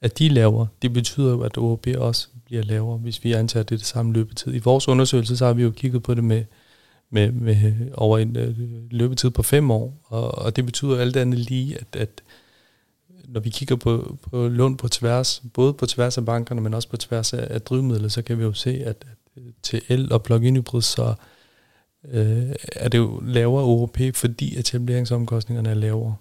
at 0.00 0.18
de 0.18 0.26
er 0.26 0.30
lavere, 0.30 0.66
det 0.82 0.92
betyder 0.92 1.30
jo, 1.30 1.40
at 1.40 1.58
OB 1.58 1.86
også 1.98 2.28
bliver 2.44 2.62
lavere, 2.62 2.98
hvis 2.98 3.24
vi 3.24 3.32
antager, 3.32 3.62
at 3.62 3.68
det 3.68 3.74
er 3.74 3.78
det 3.78 3.86
samme 3.86 4.12
løbetid. 4.12 4.54
I 4.54 4.58
vores 4.58 4.88
undersøgelse, 4.88 5.36
så 5.36 5.46
har 5.46 5.52
vi 5.52 5.62
jo 5.62 5.70
kigget 5.70 6.02
på 6.02 6.14
det 6.14 6.24
med, 6.24 6.44
med, 7.10 7.32
med 7.32 7.72
over 7.94 8.18
en 8.18 8.36
øh, 8.36 8.56
løbetid 8.90 9.30
på 9.30 9.42
fem 9.42 9.70
år, 9.70 9.98
og, 10.04 10.38
og 10.38 10.56
det 10.56 10.66
betyder 10.66 10.98
alt 10.98 11.16
andet 11.16 11.38
lige, 11.38 11.78
at, 11.78 11.96
at 11.96 12.22
når 13.28 13.40
vi 13.40 13.50
kigger 13.50 13.76
på, 13.76 14.18
på 14.30 14.48
lån 14.48 14.76
på 14.76 14.88
tværs, 14.88 15.42
både 15.54 15.72
på 15.72 15.86
tværs 15.86 16.18
af 16.18 16.24
bankerne, 16.24 16.60
men 16.60 16.74
også 16.74 16.88
på 16.88 16.96
tværs 16.96 17.32
af, 17.32 17.46
af 17.50 17.62
drivmidler, 17.62 18.08
så 18.08 18.22
kan 18.22 18.38
vi 18.38 18.42
jo 18.42 18.52
se, 18.52 18.70
at, 18.70 19.04
at 19.36 19.42
til 19.62 19.82
el- 19.88 20.12
og 20.12 20.22
plug-in 20.22 20.56
hybrid, 20.56 20.82
så 20.82 21.14
øh, 22.10 22.54
er 22.72 22.88
det 22.88 22.98
jo 22.98 23.22
lavere 23.24 23.64
OP, 23.64 23.98
fordi 24.14 24.58
etableringsomkostningerne 24.58 25.70
er 25.70 25.74
lavere. 25.74 26.14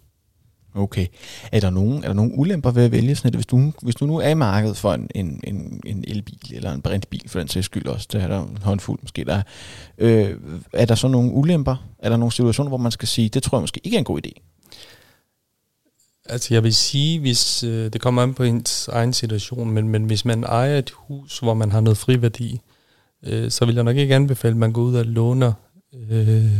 Okay. 0.77 1.07
Er 1.51 1.59
der 1.59 1.69
nogen, 1.69 2.03
er 2.03 2.07
der 2.07 2.13
nogen 2.13 2.31
ulemper 2.35 2.71
ved 2.71 2.83
at 2.83 2.91
vælge 2.91 3.15
sådan 3.15 3.29
et? 3.29 3.35
Hvis 3.35 3.45
du, 3.45 3.71
hvis 3.81 3.95
du 3.95 4.05
nu 4.05 4.17
er 4.17 4.29
i 4.29 4.33
markedet 4.33 4.77
for 4.77 4.93
en, 4.93 5.09
en, 5.15 5.41
en, 5.43 5.81
en 5.85 6.03
elbil, 6.07 6.39
eller 6.51 6.71
en 6.73 6.81
brintbil 6.81 7.29
for 7.29 7.39
den 7.39 7.47
sags 7.47 7.65
skyld 7.65 7.87
også, 7.87 8.07
det 8.11 8.21
er 8.21 8.27
der 8.27 8.43
en 8.43 8.57
håndfuld 8.61 8.99
måske, 9.01 9.25
der 9.25 9.41
øh, 9.97 10.35
er 10.73 10.85
der 10.85 10.95
så 10.95 11.07
nogle 11.07 11.31
ulemper? 11.31 11.75
Er 11.99 12.09
der 12.09 12.17
nogle 12.17 12.31
situationer, 12.31 12.69
hvor 12.69 12.77
man 12.77 12.91
skal 12.91 13.07
sige, 13.07 13.29
det 13.29 13.43
tror 13.43 13.57
jeg 13.57 13.63
måske 13.63 13.81
ikke 13.83 13.95
er 13.95 13.99
en 13.99 14.05
god 14.05 14.19
idé? 14.25 14.31
Altså 16.29 16.53
jeg 16.53 16.63
vil 16.63 16.75
sige, 16.75 17.19
hvis 17.19 17.63
øh, 17.63 17.93
det 17.93 18.01
kommer 18.01 18.23
an 18.23 18.33
på 18.33 18.43
ens 18.43 18.87
egen 18.87 19.13
situation, 19.13 19.69
men, 19.69 19.89
men 19.89 20.03
hvis 20.03 20.25
man 20.25 20.43
ejer 20.43 20.77
et 20.77 20.91
hus, 20.95 21.39
hvor 21.39 21.53
man 21.53 21.71
har 21.71 21.81
noget 21.81 21.97
friværdi, 21.97 22.61
øh, 23.23 23.51
så 23.51 23.65
vil 23.65 23.75
jeg 23.75 23.83
nok 23.83 23.97
ikke 23.97 24.15
anbefale, 24.15 24.51
at 24.51 24.57
man 24.57 24.73
går 24.73 24.81
ud 24.81 24.95
og 24.95 25.05
låner 25.05 25.53
øh, 26.09 26.51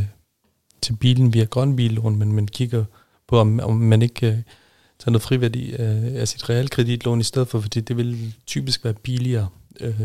til 0.81 0.95
bilen 0.95 1.33
via 1.33 1.43
grønbillån, 1.43 2.15
men 2.15 2.31
man 2.31 2.47
kigger 2.47 2.85
på, 3.27 3.39
om, 3.39 3.59
om 3.63 3.75
man 3.75 4.01
ikke 4.01 4.15
kan 4.15 4.44
tage 5.00 5.12
noget 5.12 5.24
friværdi 5.24 5.74
af, 5.74 6.12
af 6.15 6.27
sit 6.27 6.50
realkreditlån 6.50 7.19
i 7.19 7.24
stedet 7.24 7.47
for, 7.47 7.59
fordi 7.59 7.79
det 7.79 7.97
vil 7.97 8.33
typisk 8.45 8.83
være 8.83 8.94
billigere. 8.94 9.47
Øh, 9.79 10.01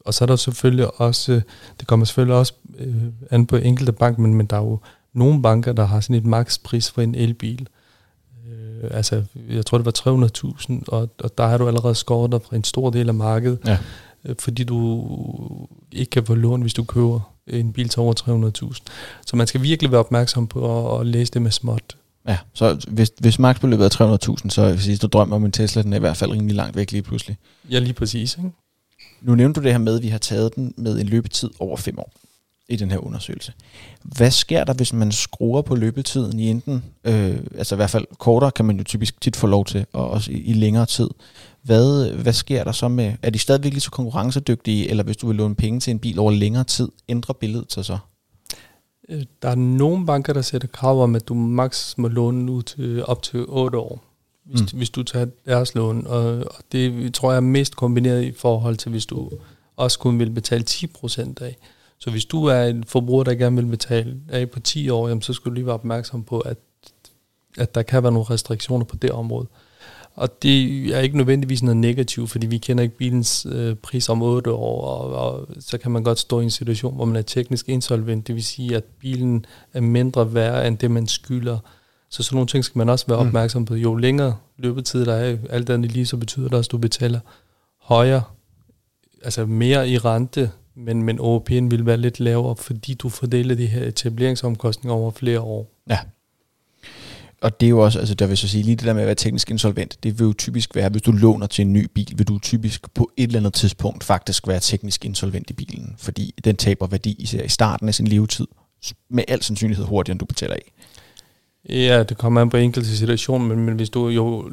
og 0.00 0.14
så 0.14 0.24
er 0.24 0.26
der 0.26 0.36
selvfølgelig 0.36 1.00
også, 1.00 1.40
det 1.80 1.88
kommer 1.88 2.06
selvfølgelig 2.06 2.36
også 2.36 2.52
øh, 2.78 2.96
an 3.30 3.46
på 3.46 3.56
enkelte 3.56 3.92
bank, 3.92 4.18
men, 4.18 4.34
men 4.34 4.46
der 4.46 4.56
er 4.56 4.60
jo 4.60 4.78
nogle 5.12 5.42
banker, 5.42 5.72
der 5.72 5.84
har 5.84 6.00
sådan 6.00 6.16
et 6.16 6.24
makspris 6.24 6.90
for 6.90 7.02
en 7.02 7.14
elbil. 7.14 7.68
Øh, 8.48 8.90
altså, 8.90 9.22
jeg 9.50 9.66
tror, 9.66 9.78
det 9.78 9.84
var 9.84 10.28
300.000, 10.68 10.82
og, 10.88 11.08
og 11.18 11.38
der 11.38 11.46
har 11.46 11.58
du 11.58 11.68
allerede 11.68 11.94
skåret 11.94 12.32
dig 12.32 12.40
fra 12.42 12.56
en 12.56 12.64
stor 12.64 12.90
del 12.90 13.08
af 13.08 13.14
markedet, 13.14 13.58
ja. 13.66 13.78
øh, 14.24 14.36
fordi 14.38 14.64
du 14.64 15.06
ikke 15.92 16.10
kan 16.10 16.26
få 16.26 16.34
lån, 16.34 16.62
hvis 16.62 16.74
du 16.74 16.84
køber 16.84 17.20
en 17.46 17.72
bil 17.72 17.88
til 17.88 18.00
over 18.00 18.50
300.000. 18.64 18.82
Så 19.26 19.36
man 19.36 19.46
skal 19.46 19.62
virkelig 19.62 19.90
være 19.90 20.00
opmærksom 20.00 20.46
på 20.46 20.94
at, 20.94 21.00
at 21.00 21.06
læse 21.06 21.32
det 21.32 21.42
med 21.42 21.50
småt. 21.50 21.96
Ja, 22.28 22.38
så 22.54 22.86
hvis, 22.88 23.12
hvis 23.18 23.38
maksbeløbet 23.38 24.00
er 24.00 24.18
300.000, 24.44 24.48
så 24.48 24.74
hvis 24.74 24.98
du 24.98 25.06
drømmer 25.06 25.36
om 25.36 25.44
en 25.44 25.52
Tesla, 25.52 25.82
den 25.82 25.92
er 25.92 25.96
i 25.96 26.00
hvert 26.00 26.16
fald 26.16 26.30
rimelig 26.30 26.56
langt 26.56 26.76
væk 26.76 26.92
lige 26.92 27.02
pludselig. 27.02 27.36
Ja, 27.70 27.78
lige 27.78 27.92
præcis. 27.92 28.36
Ikke? 28.36 28.50
Nu 29.20 29.34
nævnte 29.34 29.60
du 29.60 29.64
det 29.64 29.72
her 29.72 29.78
med, 29.78 29.96
at 29.96 30.02
vi 30.02 30.08
har 30.08 30.18
taget 30.18 30.54
den 30.54 30.74
med 30.76 31.00
en 31.00 31.06
løbetid 31.06 31.50
over 31.58 31.76
5 31.76 31.98
år 31.98 32.12
i 32.68 32.76
den 32.76 32.90
her 32.90 32.98
undersøgelse. 32.98 33.52
Hvad 34.02 34.30
sker 34.30 34.64
der, 34.64 34.74
hvis 34.74 34.92
man 34.92 35.12
skruer 35.12 35.62
på 35.62 35.74
løbetiden 35.74 36.40
i 36.40 36.48
enten, 36.48 36.84
øh, 37.04 37.38
altså 37.58 37.74
i 37.74 37.76
hvert 37.76 37.90
fald 37.90 38.06
kortere 38.18 38.50
kan 38.50 38.64
man 38.64 38.76
jo 38.78 38.84
typisk 38.84 39.20
tit 39.20 39.36
få 39.36 39.46
lov 39.46 39.64
til, 39.64 39.86
og 39.92 40.10
også 40.10 40.32
i, 40.32 40.34
i 40.34 40.52
længere 40.52 40.86
tid. 40.86 41.08
Hvad, 41.62 42.10
hvad 42.10 42.32
sker 42.32 42.64
der 42.64 42.72
så 42.72 42.88
med, 42.88 43.12
er 43.22 43.30
de 43.30 43.38
stadigvæk 43.38 43.72
lige 43.72 43.80
så 43.80 43.90
konkurrencedygtige, 43.90 44.90
eller 44.90 45.04
hvis 45.04 45.16
du 45.16 45.26
vil 45.26 45.36
låne 45.36 45.54
penge 45.54 45.80
til 45.80 45.90
en 45.90 45.98
bil 45.98 46.18
over 46.18 46.30
længere 46.30 46.64
tid, 46.64 46.88
ændrer 47.08 47.34
billedet 47.34 47.72
sig 47.72 47.84
så? 47.84 47.98
Øh, 49.08 49.22
der 49.42 49.48
er 49.48 49.54
nogle 49.54 50.06
banker, 50.06 50.32
der 50.32 50.42
sætter 50.42 50.68
krav 50.68 51.02
om, 51.02 51.14
at 51.14 51.28
du 51.28 51.34
maks 51.34 51.98
må 51.98 52.08
låne 52.08 52.52
ud 52.52 52.62
til 52.62 53.04
op 53.04 53.22
til 53.22 53.44
8 53.48 53.78
år, 53.78 54.04
hvis, 54.44 54.60
mm. 54.60 54.78
hvis 54.78 54.90
du 54.90 55.02
tager 55.02 55.26
deres 55.46 55.74
lån. 55.74 56.06
Og, 56.06 56.36
og 56.36 56.64
det 56.72 57.14
tror 57.14 57.30
jeg 57.30 57.36
er 57.36 57.40
mest 57.40 57.76
kombineret 57.76 58.22
i 58.22 58.32
forhold 58.32 58.76
til, 58.76 58.90
hvis 58.90 59.06
du 59.06 59.30
også 59.76 59.98
kun 59.98 60.18
vil 60.18 60.30
betale 60.30 60.64
10% 60.68 61.34
af. 61.40 61.56
Så 61.98 62.10
hvis 62.10 62.24
du 62.24 62.44
er 62.44 62.64
en 62.64 62.84
forbruger, 62.84 63.24
der 63.24 63.34
gerne 63.34 63.56
vil 63.56 63.66
betale 63.66 64.20
af 64.28 64.50
på 64.50 64.60
10 64.60 64.90
år, 64.90 65.08
jamen, 65.08 65.22
så 65.22 65.32
skal 65.32 65.50
du 65.50 65.54
lige 65.54 65.66
være 65.66 65.74
opmærksom 65.74 66.24
på, 66.24 66.40
at, 66.40 66.58
at 67.58 67.74
der 67.74 67.82
kan 67.82 68.02
være 68.02 68.12
nogle 68.12 68.30
restriktioner 68.30 68.84
på 68.84 68.96
det 68.96 69.10
område. 69.10 69.46
Og 70.14 70.42
det 70.42 70.86
er 70.96 71.00
ikke 71.00 71.16
nødvendigvis 71.16 71.62
noget 71.62 71.76
negativt, 71.76 72.30
fordi 72.30 72.46
vi 72.46 72.58
kender 72.58 72.82
ikke 72.82 72.96
bilens 72.96 73.46
øh, 73.50 73.76
pris 73.76 74.08
om 74.08 74.22
8 74.22 74.52
år, 74.52 74.84
og, 74.84 75.10
og 75.12 75.48
så 75.60 75.78
kan 75.78 75.90
man 75.90 76.04
godt 76.04 76.18
stå 76.18 76.40
i 76.40 76.44
en 76.44 76.50
situation, 76.50 76.94
hvor 76.94 77.04
man 77.04 77.16
er 77.16 77.22
teknisk 77.22 77.68
insolvent, 77.68 78.26
det 78.26 78.34
vil 78.34 78.44
sige, 78.44 78.76
at 78.76 78.84
bilen 78.84 79.46
er 79.72 79.80
mindre 79.80 80.34
værd 80.34 80.66
end 80.66 80.78
det, 80.78 80.90
man 80.90 81.06
skylder. 81.06 81.58
Så 82.10 82.22
sådan 82.22 82.36
nogle 82.36 82.46
ting 82.46 82.64
skal 82.64 82.78
man 82.78 82.88
også 82.88 83.06
være 83.08 83.22
mm. 83.22 83.26
opmærksom 83.26 83.64
på. 83.64 83.74
Jo 83.74 83.94
længere 83.94 84.36
løbetid 84.58 85.06
der 85.06 85.14
er, 85.14 85.36
alt 85.50 85.70
andet 85.70 85.92
lige, 85.92 86.06
så 86.06 86.16
betyder 86.16 86.48
det 86.48 86.54
også, 86.54 86.68
at 86.68 86.72
du 86.72 86.78
betaler 86.78 87.20
højere, 87.80 88.22
altså 89.24 89.46
mere 89.46 89.88
i 89.88 89.98
rente, 89.98 90.50
men, 90.74 91.02
men 91.02 91.20
OP'en 91.20 91.68
vil 91.70 91.86
være 91.86 91.96
lidt 91.96 92.20
lavere, 92.20 92.56
fordi 92.56 92.94
du 92.94 93.08
fordeler 93.08 93.54
de 93.54 93.66
her 93.66 93.86
etableringsomkostninger 93.86 94.94
over 94.94 95.10
flere 95.10 95.40
år. 95.40 95.70
Ja, 95.90 95.98
og 97.42 97.60
det 97.60 97.66
er 97.66 97.70
jo 97.70 97.78
også, 97.78 97.98
altså 97.98 98.14
der 98.14 98.26
vil 98.26 98.36
så 98.36 98.48
sige, 98.48 98.62
lige 98.62 98.76
det 98.76 98.84
der 98.84 98.92
med 98.92 99.02
at 99.02 99.06
være 99.06 99.14
teknisk 99.14 99.50
insolvent, 99.50 99.98
det 100.02 100.18
vil 100.18 100.24
jo 100.24 100.32
typisk 100.32 100.74
være, 100.74 100.88
hvis 100.88 101.02
du 101.02 101.12
låner 101.12 101.46
til 101.46 101.62
en 101.62 101.72
ny 101.72 101.86
bil, 101.94 102.12
vil 102.16 102.28
du 102.28 102.38
typisk 102.38 102.94
på 102.94 103.10
et 103.16 103.26
eller 103.26 103.38
andet 103.38 103.54
tidspunkt 103.54 104.04
faktisk 104.04 104.48
være 104.48 104.60
teknisk 104.60 105.04
insolvent 105.04 105.50
i 105.50 105.52
bilen, 105.52 105.94
fordi 105.98 106.34
den 106.44 106.56
taber 106.56 106.86
værdi 106.86 107.16
især 107.18 107.42
i 107.42 107.48
starten 107.48 107.88
af 107.88 107.94
sin 107.94 108.06
levetid, 108.06 108.46
med 109.10 109.24
al 109.28 109.42
sandsynlighed 109.42 109.84
hurtigere, 109.84 110.12
end 110.12 110.18
du 110.18 110.24
betaler 110.24 110.54
af. 110.54 110.72
Ja, 111.68 112.02
det 112.02 112.18
kommer 112.18 112.40
an 112.40 112.50
på 112.50 112.56
enkelte 112.56 112.96
situationer, 112.96 113.46
men, 113.46 113.66
men 113.66 113.74
hvis 113.74 113.90
du 113.90 114.08
jo 114.08 114.48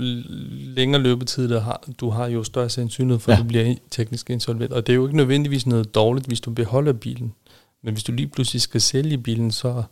længere 0.50 1.02
løbetid 1.02 1.50
der 1.50 1.62
har, 1.62 1.84
du 2.00 2.10
har, 2.10 2.28
jo 2.28 2.44
større 2.44 2.70
sandsynlighed 2.70 3.20
for, 3.20 3.32
ja. 3.32 3.38
at 3.38 3.44
du 3.44 3.48
bliver 3.48 3.76
teknisk 3.92 4.30
insolvent. 4.30 4.74
Og 4.74 4.88
det 4.88 4.94
er 4.94 4.96
jo 4.96 5.08
ikke 5.08 5.18
nødvendigvis 5.18 5.68
noget 5.68 5.96
dårligt, 5.96 6.28
hvis 6.28 6.42
du 6.42 6.52
beholder 6.52 6.94
bilen. 6.94 7.34
Men 7.84 7.94
hvis 7.94 8.04
du 8.04 8.12
lige 8.12 8.28
pludselig 8.28 8.62
skal 8.62 8.82
sælge 8.82 9.18
bilen, 9.18 9.52
så 9.52 9.84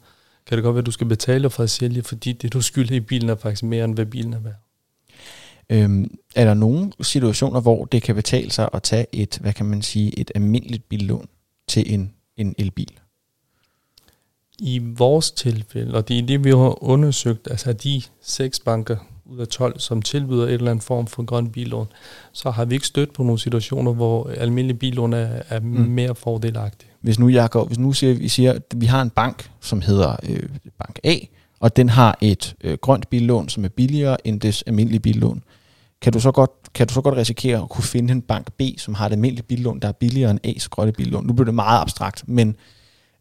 kan 0.48 0.58
det 0.58 0.64
godt 0.64 0.76
være, 0.76 0.82
at 0.82 0.86
du 0.86 0.92
skal 0.92 1.08
betale 1.08 1.50
for 1.50 1.64
at 1.64 1.70
sælge, 1.70 2.04
fordi 2.04 2.34
det, 2.34 2.54
du 2.54 2.62
skylder 2.62 2.96
i 2.96 3.00
bilen, 3.00 3.30
er 3.30 3.36
faktisk 3.36 3.64
mere, 3.64 3.86
end 3.86 3.96
hvad 3.96 4.06
bilen 4.06 4.34
er 4.34 4.40
værd. 4.40 4.56
Øhm, 5.70 6.18
er 6.36 6.46
der 6.46 6.54
nogle 6.54 6.92
situationer, 7.02 7.62
hvor 7.62 7.86
det 7.86 8.02
kan 8.04 8.16
betale 8.16 8.52
sig 8.52 8.70
at 8.74 8.84
tage 8.84 9.06
et, 9.12 9.38
hvad 9.42 9.54
kan 9.54 9.66
man 9.66 9.82
sige, 9.82 10.20
et 10.20 10.32
almindeligt 10.36 10.90
billån 10.90 11.28
til 11.68 11.94
en, 11.94 12.14
en 12.38 12.56
elbil? 12.58 13.00
I 14.60 14.80
vores 14.84 15.32
tilfælde, 15.32 15.94
og 15.94 16.08
det 16.08 16.20
er 16.20 16.26
det, 16.26 16.44
vi 16.44 16.50
har 16.50 16.84
undersøgt, 16.84 17.48
altså 17.52 17.74
de 17.74 18.02
seks 18.22 18.60
banker 18.60 18.98
ud 19.30 19.40
af 19.40 19.48
12, 19.48 19.80
som 19.80 20.02
tilbyder 20.02 20.44
et 20.44 20.54
eller 20.54 20.72
andet 20.72 20.84
form 20.84 21.08
for 21.08 21.24
grøn 21.24 21.50
billån, 21.50 21.88
så 22.32 22.52
har 22.52 22.66
vi 22.66 22.76
ikke 22.76 22.88
stødt 22.88 23.14
på 23.14 23.24
nogle 23.24 23.40
situationer, 23.40 23.94
hvor 23.94 24.30
almindelig 24.38 24.80
billån 24.80 25.14
er, 25.14 25.42
er 25.50 25.60
mm. 25.60 25.68
mere 25.68 26.16
fordelagtigt. 26.16 26.92
Hvis 27.02 27.20
nu, 27.20 27.28
Jacob, 27.28 27.68
hvis 27.68 27.80
nu 27.80 27.94
siger, 27.94 28.14
vi 28.14 28.28
siger, 28.28 28.54
at 28.54 28.64
vi 28.76 28.86
har 28.86 29.02
en 29.02 29.10
bank, 29.10 29.52
som 29.62 29.82
hedder 29.82 30.16
øh, 30.30 30.50
Bank 30.78 31.00
A, 31.04 31.16
og 31.60 31.76
den 31.76 31.90
har 31.90 32.18
et 32.22 32.56
øh, 32.64 32.78
grønt 32.82 33.10
billån, 33.10 33.50
som 33.50 33.66
er 33.66 33.70
billigere 33.70 34.28
end 34.28 34.42
det 34.42 34.64
almindelige 34.68 35.00
billån, 35.00 35.44
kan 36.02 36.14
du 36.14 36.20
så 36.20 36.32
godt 36.32 36.52
kan 36.74 36.88
du 36.88 36.94
så 36.94 37.02
godt 37.02 37.16
risikere 37.18 37.62
at 37.62 37.70
kunne 37.70 37.84
finde 37.84 38.12
en 38.12 38.22
bank 38.22 38.54
B, 38.54 38.62
som 38.78 38.94
har 38.94 39.06
et 39.06 39.12
almindeligt 39.12 39.48
billån, 39.48 39.80
der 39.80 39.88
er 39.88 39.92
billigere 39.92 40.32
end 40.32 40.40
A's 40.48 40.68
grønne 40.70 40.92
billån. 40.92 41.26
Nu 41.26 41.34
bliver 41.34 41.46
det 41.46 41.54
meget 41.54 41.82
abstrakt, 41.82 42.28
men 42.28 42.56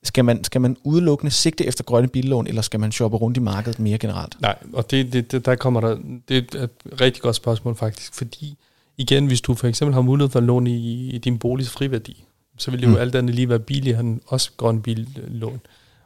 skal 0.07 0.25
man, 0.25 0.45
skal 0.45 0.61
man 0.61 0.77
udelukkende 0.85 1.31
sigte 1.31 1.67
efter 1.67 1.85
grønne 1.85 2.09
billån, 2.09 2.47
eller 2.47 2.63
skal 2.63 2.81
man 2.81 2.93
shoppe 2.93 3.17
rundt 3.17 3.37
i 3.37 3.41
markedet 3.41 3.79
mere 3.79 3.99
generelt? 3.99 4.41
Nej, 4.41 4.59
og 4.73 4.91
det, 4.91 5.13
det, 5.13 5.33
det, 5.33 5.47
der 5.47 5.55
kommer 5.55 5.81
der, 5.81 5.99
det 6.29 6.55
er 6.55 6.63
et 6.63 6.71
rigtig 7.01 7.23
godt 7.23 7.37
spørgsmål 7.37 7.75
faktisk, 7.75 8.15
fordi 8.15 8.57
igen, 8.97 9.27
hvis 9.27 9.41
du 9.41 9.55
for 9.55 9.67
eksempel 9.67 9.95
har 9.95 10.03
mulighed 10.03 10.31
for 10.31 10.39
at 10.39 10.43
låne 10.43 10.71
i, 10.71 11.11
i 11.11 11.19
din 11.19 11.39
boligs 11.39 11.71
friværdi, 11.71 12.25
så 12.59 12.71
vil 12.71 12.81
det 12.81 12.87
jo 12.87 12.93
mm. 12.93 12.99
alt 12.99 13.15
andet 13.15 13.35
lige 13.35 13.49
være 13.49 13.59
billigere 13.59 14.01
end 14.01 14.21
også 14.27 14.51
grøn 14.57 14.83
billån. 14.83 15.61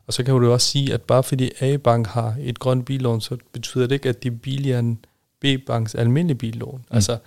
Og 0.07 0.13
så 0.13 0.23
kan 0.23 0.35
du 0.35 0.45
jo 0.45 0.53
også 0.53 0.67
sige, 0.67 0.95
at 0.95 1.03
bare 1.03 1.23
fordi 1.23 1.51
A-bank 1.61 2.07
har 2.07 2.37
et 2.41 2.59
grønt 2.59 2.87
billån, 2.87 3.21
så 3.21 3.37
betyder 3.53 3.87
det 3.87 3.95
ikke, 3.95 4.09
at 4.09 4.23
det 4.23 4.33
er 4.33 4.37
billigere 4.37 4.79
end 4.79 4.97
B-banks 5.41 5.95
almindelige 5.95 6.39
billån. 6.39 6.79
Mm. 6.79 6.97
Altså, 6.97 7.19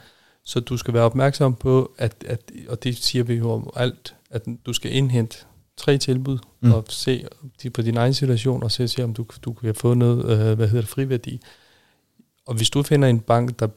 så 0.45 0.59
du 0.59 0.77
skal 0.77 0.93
være 0.93 1.03
opmærksom 1.03 1.55
på, 1.55 1.91
at, 1.97 2.15
at, 2.27 2.51
og 2.69 2.83
det 2.83 2.97
siger 2.97 3.23
vi 3.23 3.33
jo 3.33 3.51
om 3.51 3.69
alt, 3.75 4.15
at 4.29 4.45
du 4.65 4.73
skal 4.73 4.95
indhente 4.95 5.37
tre 5.77 5.97
tilbud 5.97 6.37
mm. 6.61 6.71
og 6.71 6.85
se 6.89 7.27
på 7.73 7.81
din 7.81 7.97
egen 7.97 8.13
situation 8.13 8.63
og 8.63 8.71
se, 8.71 8.87
se 8.87 9.03
om 9.03 9.13
du, 9.13 9.25
du 9.41 9.53
kan 9.53 9.75
få 9.75 9.93
noget, 9.93 10.19
øh, 10.19 10.55
hvad 10.55 10.67
hedder 10.67 10.81
det, 10.81 10.89
friværdi. 10.89 11.41
Og 12.45 12.55
hvis 12.55 12.69
du 12.69 12.83
finder 12.83 13.07
en 13.07 13.19
bank, 13.19 13.59
der 13.59 13.67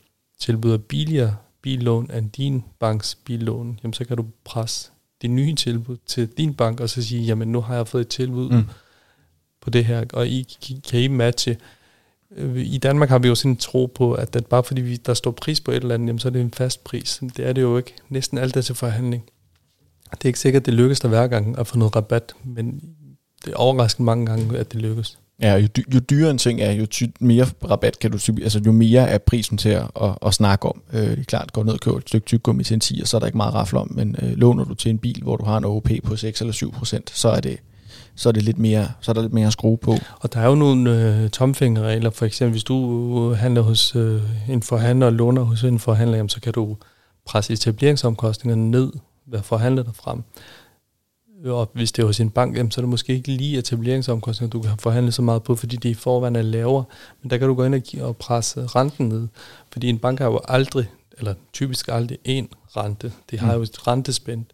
tilbyder 0.41 0.76
billigere 0.76 1.37
billån 1.62 2.11
end 2.11 2.31
din 2.31 2.65
banks 2.79 3.15
billån, 3.15 3.81
jamen 3.83 3.93
så 3.93 4.05
kan 4.05 4.17
du 4.17 4.26
presse 4.45 4.91
det 5.23 5.31
nye 5.31 5.55
tilbud 5.55 5.97
til 6.07 6.29
din 6.29 6.55
bank 6.55 6.81
og 6.81 6.91
så 6.91 7.03
sige, 7.03 7.23
jamen 7.23 7.53
nu 7.53 7.61
har 7.61 7.76
jeg 7.76 7.88
fået 7.88 8.00
et 8.00 8.09
tilbud 8.09 8.50
mm. 8.50 8.65
på 9.61 9.71
det 9.71 9.85
her, 9.85 10.05
og 10.12 10.29
I, 10.29 10.57
kan 10.85 11.00
I 11.00 11.09
matche 11.09 11.57
Øh, 12.31 12.57
I 12.57 12.79
Danmark 12.79 13.09
har 13.09 13.19
vi 13.19 13.29
jo 13.29 13.35
sådan 13.35 13.50
en 13.50 13.57
tro 13.57 13.87
på, 13.87 14.15
at, 14.15 14.35
det 14.35 14.47
bare 14.47 14.65
fordi 14.65 14.81
vi, 14.81 14.97
der 14.97 15.15
står 15.15 15.31
pris 15.31 15.61
på 15.61 15.71
et 15.71 15.76
eller 15.76 15.95
andet, 15.95 16.07
jamen, 16.07 16.19
så 16.19 16.29
er 16.29 16.33
det 16.33 16.41
en 16.41 16.50
fast 16.50 16.85
pris. 16.85 17.21
Det 17.37 17.47
er 17.47 17.53
det 17.53 17.62
jo 17.62 17.76
ikke. 17.76 17.95
Næsten 18.09 18.38
alt 18.38 18.57
er 18.57 18.61
til 18.61 18.75
forhandling. 18.75 19.25
Det 20.11 20.25
er 20.25 20.27
ikke 20.27 20.39
sikkert, 20.39 20.63
at 20.63 20.67
det 20.67 20.75
lykkes 20.75 21.01
der 21.01 21.09
hver 21.09 21.27
gang 21.27 21.59
at 21.59 21.67
få 21.67 21.79
noget 21.79 21.97
rabat, 21.97 22.33
men 22.45 22.81
det 23.45 23.53
er 23.53 23.57
overraskende 23.57 24.05
mange 24.05 24.27
gange, 24.27 24.59
at 24.59 24.73
det 24.73 24.83
lykkes. 24.83 25.19
Ja, 25.43 25.55
jo, 25.55 25.69
jo 25.95 25.99
dyrere 25.99 26.31
en 26.31 26.39
ting 26.39 26.61
er, 26.61 26.73
jo 26.73 26.87
ty- 26.87 27.05
mere 27.21 27.47
rabat 27.71 27.99
kan 27.99 28.11
du 28.11 28.19
altså 28.43 28.61
jo 28.67 28.73
mere 28.73 29.09
er 29.09 29.19
prisen 29.19 29.59
til 29.59 29.69
at, 29.69 29.91
at, 30.03 30.19
at 30.27 30.35
snakke 30.35 30.69
om. 30.69 30.83
Øh, 30.93 31.01
det 31.01 31.19
er 31.19 31.25
klart, 31.25 31.53
går 31.53 31.65
ned 31.65 31.73
og 31.73 31.81
køber 31.81 31.99
et 31.99 32.09
stykke 32.09 32.27
tyggegummi 32.27 32.65
til 32.65 32.75
en 32.75 32.81
10, 32.81 33.03
så 33.05 33.17
er 33.17 33.19
der 33.19 33.27
ikke 33.27 33.37
meget 33.37 33.55
rafle 33.55 33.79
om, 33.79 33.93
men 33.95 34.17
øh, 34.23 34.33
låner 34.37 34.65
du 34.65 34.75
til 34.75 34.91
en 34.91 34.99
bil, 34.99 35.23
hvor 35.23 35.37
du 35.37 35.45
har 35.45 35.59
en 35.59 35.65
OP 35.65 35.89
på 36.05 36.17
6 36.17 36.41
eller 36.41 36.53
7 36.53 36.73
procent, 36.73 37.11
så 37.15 37.29
er 37.29 37.41
det 37.41 37.59
så 38.19 38.29
er, 38.29 38.33
det 38.33 38.43
lidt 38.43 38.59
mere, 38.59 38.89
så 39.01 39.11
er 39.11 39.13
der 39.13 39.23
lidt 39.23 39.33
mere 39.33 39.47
at 39.47 39.53
skrue 39.53 39.79
på. 39.79 39.97
Og 40.21 40.33
der 40.33 40.41
er 40.41 40.47
jo 40.47 40.55
nogle 40.55 40.91
øh, 41.23 41.31
tomfingerregler, 41.31 42.11
for 42.11 42.27
eksempel 42.27 42.51
hvis 42.51 42.65
du 42.65 43.33
handler 43.35 43.63
hos 43.63 43.97
øh, 43.97 44.23
en 44.49 44.63
forhandler 44.63 45.07
og 45.07 45.13
låner 45.13 45.43
hos 45.43 45.65
en 45.65 45.79
forhandler, 45.79 46.17
jamen, 46.17 46.29
så 46.29 46.41
kan 46.41 46.53
du 46.53 46.77
presse 47.27 47.53
etableringsomkostningerne 47.53 48.71
ned 48.71 48.93
ved 49.26 49.38
at 49.38 49.45
forhandle 49.45 49.85
dig 49.85 49.95
frem. 49.95 50.23
Og 51.45 51.71
hvis 51.73 51.92
det 51.92 52.02
er 52.02 52.06
hos 52.06 52.21
en 52.21 52.30
bank, 52.30 52.56
jamen, 52.56 52.71
så 52.71 52.80
er 52.80 52.83
det 52.83 52.88
måske 52.88 53.14
ikke 53.14 53.28
lige 53.28 53.59
etableringsomkostninger, 53.59 54.50
du 54.50 54.62
kan 54.62 54.78
forhandle 54.78 55.12
så 55.12 55.23
meget 55.23 55.42
på, 55.42 55.54
fordi 55.54 55.76
det 55.76 55.88
i 55.88 55.95
forvejen 55.95 56.37
er 56.37 56.42
lavere. 56.42 56.85
Men 57.23 57.30
der 57.30 57.38
kan 57.38 57.49
du 57.49 57.54
gå 57.54 57.64
ind 57.64 58.00
og 58.00 58.16
presse 58.16 58.66
renten 58.66 59.09
ned, 59.09 59.28
fordi 59.73 59.88
en 59.88 59.99
bank 59.99 60.18
har 60.18 60.26
jo 60.26 60.40
aldrig, 60.49 60.87
eller 61.18 61.35
typisk 61.52 61.88
aldrig 61.88 62.18
én 62.28 62.47
rente. 62.76 63.12
Det 63.30 63.38
har 63.38 63.52
mm. 63.52 63.56
jo 63.56 63.62
et 63.62 63.87
rentespænd 63.87 64.45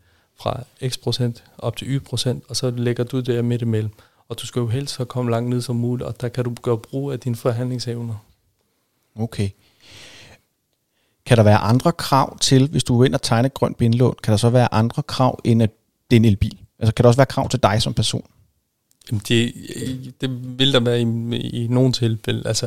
fra 0.40 0.62
x 0.88 0.98
procent 0.98 1.44
op 1.58 1.76
til 1.76 1.88
y 1.88 2.04
procent, 2.04 2.44
og 2.48 2.56
så 2.56 2.70
lægger 2.70 3.04
du 3.04 3.20
det 3.20 3.44
midt 3.44 3.62
imellem. 3.62 3.90
Og 4.28 4.40
du 4.40 4.46
skal 4.46 4.60
jo 4.60 4.66
helst 4.66 4.94
så 4.94 5.04
komme 5.04 5.30
langt 5.30 5.50
ned 5.50 5.60
som 5.60 5.76
muligt, 5.76 6.06
og 6.08 6.20
der 6.20 6.28
kan 6.28 6.44
du 6.44 6.54
gøre 6.62 6.78
brug 6.78 7.12
af 7.12 7.20
dine 7.20 7.36
forhandlingsevner. 7.36 8.14
Okay. 9.16 9.48
Kan 11.32 11.36
der 11.36 11.44
være 11.44 11.58
andre 11.58 11.92
krav 11.92 12.38
til, 12.38 12.68
hvis 12.68 12.84
du 12.84 12.96
går 12.96 13.04
ind 13.04 13.14
og 13.14 13.22
tegner 13.22 13.46
et 13.46 13.54
grønt 13.54 13.76
bindelån, 13.76 14.14
kan 14.22 14.30
der 14.30 14.36
så 14.36 14.50
være 14.50 14.74
andre 14.74 15.02
krav 15.02 15.40
end 15.44 15.62
at 15.62 15.70
det 16.10 16.16
er 16.16 16.20
en 16.20 16.24
elbil? 16.24 16.58
Altså 16.78 16.94
kan 16.94 17.02
der 17.02 17.08
også 17.08 17.18
være 17.18 17.26
krav 17.26 17.48
til 17.48 17.62
dig 17.62 17.82
som 17.82 17.94
person? 17.94 18.24
Jamen 19.10 19.22
det, 19.28 19.52
det 20.20 20.58
vil 20.58 20.72
der 20.72 20.80
være 20.80 21.00
i, 21.00 21.04
i 21.36 21.66
nogle 21.70 21.92
tilfælde. 21.92 22.48
Altså, 22.48 22.66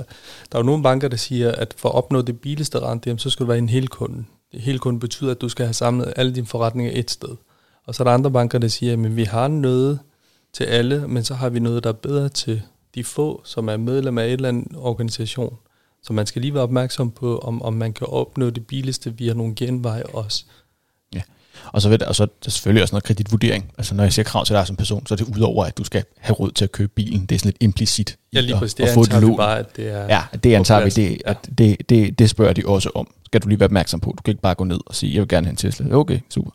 der 0.51 0.57
er 0.57 0.59
jo 0.59 0.65
nogle 0.65 0.83
banker, 0.83 1.07
der 1.07 1.17
siger, 1.17 1.51
at 1.51 1.73
for 1.77 1.89
at 1.89 1.95
opnå 1.95 2.21
det 2.21 2.39
billigste 2.39 2.79
rente, 2.79 3.17
så 3.17 3.29
skal 3.29 3.43
du 3.43 3.47
være 3.47 3.57
en 3.57 3.69
hel 3.69 3.87
kunde. 3.87 4.23
Det 4.51 4.61
hele 4.61 4.79
kunde 4.79 4.99
betyder, 4.99 5.31
at 5.31 5.41
du 5.41 5.49
skal 5.49 5.65
have 5.65 5.73
samlet 5.73 6.13
alle 6.15 6.35
dine 6.35 6.47
forretninger 6.47 6.91
et 6.95 7.11
sted. 7.11 7.35
Og 7.85 7.95
så 7.95 8.03
er 8.03 8.05
der 8.05 8.13
andre 8.13 8.31
banker, 8.31 8.59
der 8.59 8.67
siger, 8.67 8.93
at 8.93 9.15
vi 9.15 9.23
har 9.23 9.47
noget 9.47 9.99
til 10.53 10.63
alle, 10.63 11.07
men 11.07 11.23
så 11.23 11.33
har 11.33 11.49
vi 11.49 11.59
noget, 11.59 11.83
der 11.83 11.89
er 11.89 11.93
bedre 11.93 12.29
til 12.29 12.61
de 12.95 13.03
få, 13.03 13.41
som 13.43 13.67
er 13.67 13.77
medlem 13.77 14.17
af 14.17 14.25
et 14.25 14.31
eller 14.31 14.49
andet 14.49 14.67
organisation. 14.75 15.57
Så 16.05 16.13
man 16.13 16.25
skal 16.25 16.41
lige 16.41 16.53
være 16.53 16.63
opmærksom 16.63 17.11
på, 17.11 17.37
om, 17.37 17.61
om 17.61 17.73
man 17.73 17.93
kan 17.93 18.07
opnå 18.07 18.49
det 18.49 18.67
billigste 18.67 19.17
via 19.17 19.33
nogle 19.33 19.55
genveje 19.55 20.03
også. 20.03 20.45
Ja, 21.15 21.21
og 21.65 21.81
så, 21.81 21.89
ved 21.89 22.01
og 22.01 22.15
så 22.15 22.23
er 22.23 22.27
der 22.43 22.49
selvfølgelig 22.49 22.81
også 22.81 22.93
noget 22.93 23.03
kreditvurdering. 23.03 23.71
Altså 23.77 23.95
når 23.95 24.03
jeg 24.03 24.13
siger 24.13 24.23
krav 24.23 24.45
til 24.45 24.55
dig 24.55 24.67
som 24.67 24.75
person, 24.75 25.07
så 25.07 25.13
er 25.13 25.15
det 25.15 25.27
udover, 25.37 25.65
at 25.65 25.77
du 25.77 25.83
skal 25.83 26.03
have 26.17 26.33
råd 26.35 26.51
til 26.51 26.63
at 26.63 26.71
købe 26.71 26.91
bilen. 26.95 27.25
Det 27.25 27.35
er 27.35 27.39
sådan 27.39 27.47
lidt 27.49 27.57
implicit. 27.59 28.17
Ja, 28.33 28.39
lige 28.39 28.55
præcis. 28.57 28.73
Det 28.73 28.83
antager 28.83 29.19
vi 29.19 29.35
bare, 29.37 29.59
at 29.59 29.75
det 29.75 29.89
er 29.89 30.03
Ja, 30.03 30.23
det 30.43 30.53
antager 30.53 30.83
vi. 30.83 30.89
Det, 30.89 31.21
at 31.25 31.49
det, 31.57 31.89
det, 31.89 32.19
det 32.19 32.29
spørger 32.29 32.53
de 32.53 32.63
også 32.65 32.89
om. 32.95 33.07
Skal 33.25 33.41
du 33.41 33.47
lige 33.47 33.59
være 33.59 33.67
opmærksom 33.67 33.99
på. 33.99 34.13
Du 34.17 34.23
kan 34.23 34.31
ikke 34.31 34.41
bare 34.41 34.55
gå 34.55 34.63
ned 34.63 34.79
og 34.85 34.95
sige, 34.95 35.13
jeg 35.13 35.21
vil 35.21 35.27
gerne 35.27 35.47
have 35.47 35.51
en 35.51 35.57
Tesla. 35.57 35.95
Okay, 35.95 36.19
super. 36.29 36.51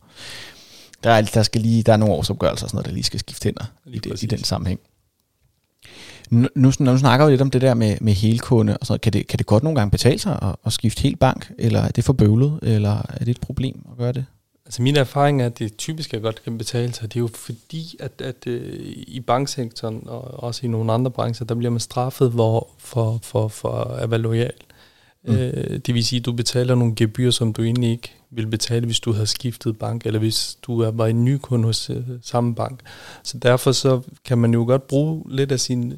Der 1.04 1.11
er, 1.11 1.23
der 1.23 1.42
skal 1.42 1.61
lige, 1.61 1.83
der 1.83 1.92
er 1.92 1.97
nogle 1.97 2.14
årsopgørelser 2.14 2.66
og 2.66 2.71
sådan 2.71 2.76
noget, 2.76 2.87
der 2.87 2.92
lige 2.92 3.04
skal 3.04 3.21
skifte 3.21 3.45
hænder 3.45 3.64
i, 3.87 3.99
det, 3.99 4.23
i 4.23 4.26
den 4.26 4.45
sammenhæng. 4.45 4.80
Nu, 6.31 6.49
nu, 6.55 6.73
nu 6.79 6.99
snakker 6.99 7.27
vi 7.27 7.33
lidt 7.33 7.41
om 7.41 7.51
det 7.51 7.61
der 7.61 7.75
med, 7.75 7.97
med 8.01 8.13
helkunde, 8.13 8.77
og 8.77 8.87
så 8.87 8.99
kan 8.99 9.13
det, 9.13 9.27
kan 9.27 9.39
det 9.39 9.47
godt 9.47 9.63
nogle 9.63 9.79
gange 9.79 9.91
betale 9.91 10.19
sig 10.19 10.39
at, 10.43 10.57
at 10.67 10.73
skifte 10.73 11.03
helt 11.03 11.19
bank, 11.19 11.53
eller 11.59 11.81
er 11.81 11.89
det 11.89 12.05
for 12.05 12.13
bøvlet, 12.13 12.59
eller 12.63 13.03
er 13.09 13.19
det 13.19 13.29
et 13.29 13.41
problem 13.41 13.87
at 13.93 13.99
gøre 13.99 14.13
det? 14.13 14.25
Altså 14.67 14.83
min 14.83 14.97
erfaring 14.97 15.43
er, 15.43 15.47
at 15.47 15.59
det 15.59 15.77
typisk 15.77 16.15
er 16.15 16.19
godt 16.19 16.43
kan 16.45 16.59
betale 16.59 16.93
sig. 16.93 17.03
Det 17.13 17.17
er 17.17 17.21
jo 17.21 17.31
fordi, 17.35 17.97
at, 18.01 18.13
at 18.21 18.47
uh, 18.47 18.53
i 19.07 19.21
banksektoren 19.27 20.03
og 20.07 20.45
også 20.45 20.67
i 20.67 20.69
nogle 20.69 20.93
andre 20.93 21.11
brancher, 21.11 21.47
der 21.47 21.55
bliver 21.55 21.71
man 21.71 21.81
straffet 21.81 22.31
hvor, 22.31 22.69
for, 22.79 23.19
for, 23.23 23.49
for 23.49 23.71
at 23.71 24.11
være 24.11 24.21
lojal. 24.21 24.53
Mm. 25.25 25.35
Øh, 25.35 25.81
det 25.87 25.95
vil 25.95 26.05
sige, 26.05 26.21
at 26.21 26.27
du 26.27 26.33
betaler 26.33 26.75
nogle 26.75 26.95
gebyr, 26.97 27.31
som 27.31 27.53
du 27.53 27.63
egentlig 27.63 27.91
ikke 27.91 28.13
ville 28.31 28.51
betale, 28.51 28.87
hvis 28.87 29.01
du 29.01 29.13
havde 29.13 29.27
skiftet 29.27 29.79
bank, 29.79 30.07
eller 30.07 30.19
hvis 30.19 30.59
du 30.63 30.91
var 30.91 31.07
en 31.07 31.25
ny 31.25 31.39
kunde 31.43 31.65
hos 31.65 31.91
øh, 31.91 32.03
samme 32.23 32.55
bank. 32.55 32.81
Så 33.23 33.39
derfor 33.39 33.73
så 33.73 34.01
kan 34.25 34.39
man 34.39 34.53
jo 34.53 34.65
godt 34.65 34.87
bruge 34.87 35.25
lidt 35.29 35.53
af 35.53 35.61
sin 35.61 35.95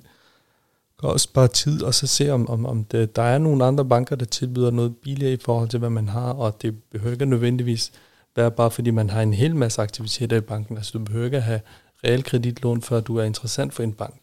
også 1.08 1.28
bare 1.34 1.48
tid, 1.48 1.82
og 1.82 1.94
så 1.94 2.06
se, 2.06 2.30
om, 2.30 2.48
om, 2.48 2.66
om 2.66 2.84
det, 2.84 3.16
der 3.16 3.22
er 3.22 3.38
nogle 3.38 3.64
andre 3.64 3.84
banker, 3.84 4.16
der 4.16 4.24
tilbyder 4.24 4.70
noget 4.70 4.96
billigere 4.96 5.32
i 5.32 5.38
forhold 5.44 5.68
til, 5.68 5.78
hvad 5.78 5.90
man 5.90 6.08
har, 6.08 6.32
og 6.32 6.62
det 6.62 6.82
behøver 6.82 7.12
ikke 7.12 7.26
nødvendigvis 7.26 7.92
være 8.36 8.50
bare, 8.50 8.70
fordi 8.70 8.90
man 8.90 9.10
har 9.10 9.22
en 9.22 9.34
hel 9.34 9.56
masse 9.56 9.82
aktiviteter 9.82 10.36
i 10.36 10.40
banken. 10.40 10.76
Altså 10.76 10.98
du 10.98 11.04
behøver 11.04 11.24
ikke 11.24 11.36
at 11.36 11.42
have 11.42 11.60
realkreditlån, 12.04 12.82
før 12.82 13.00
du 13.00 13.16
er 13.16 13.24
interessant 13.24 13.74
for 13.74 13.82
en 13.82 13.92
bank. 13.92 14.22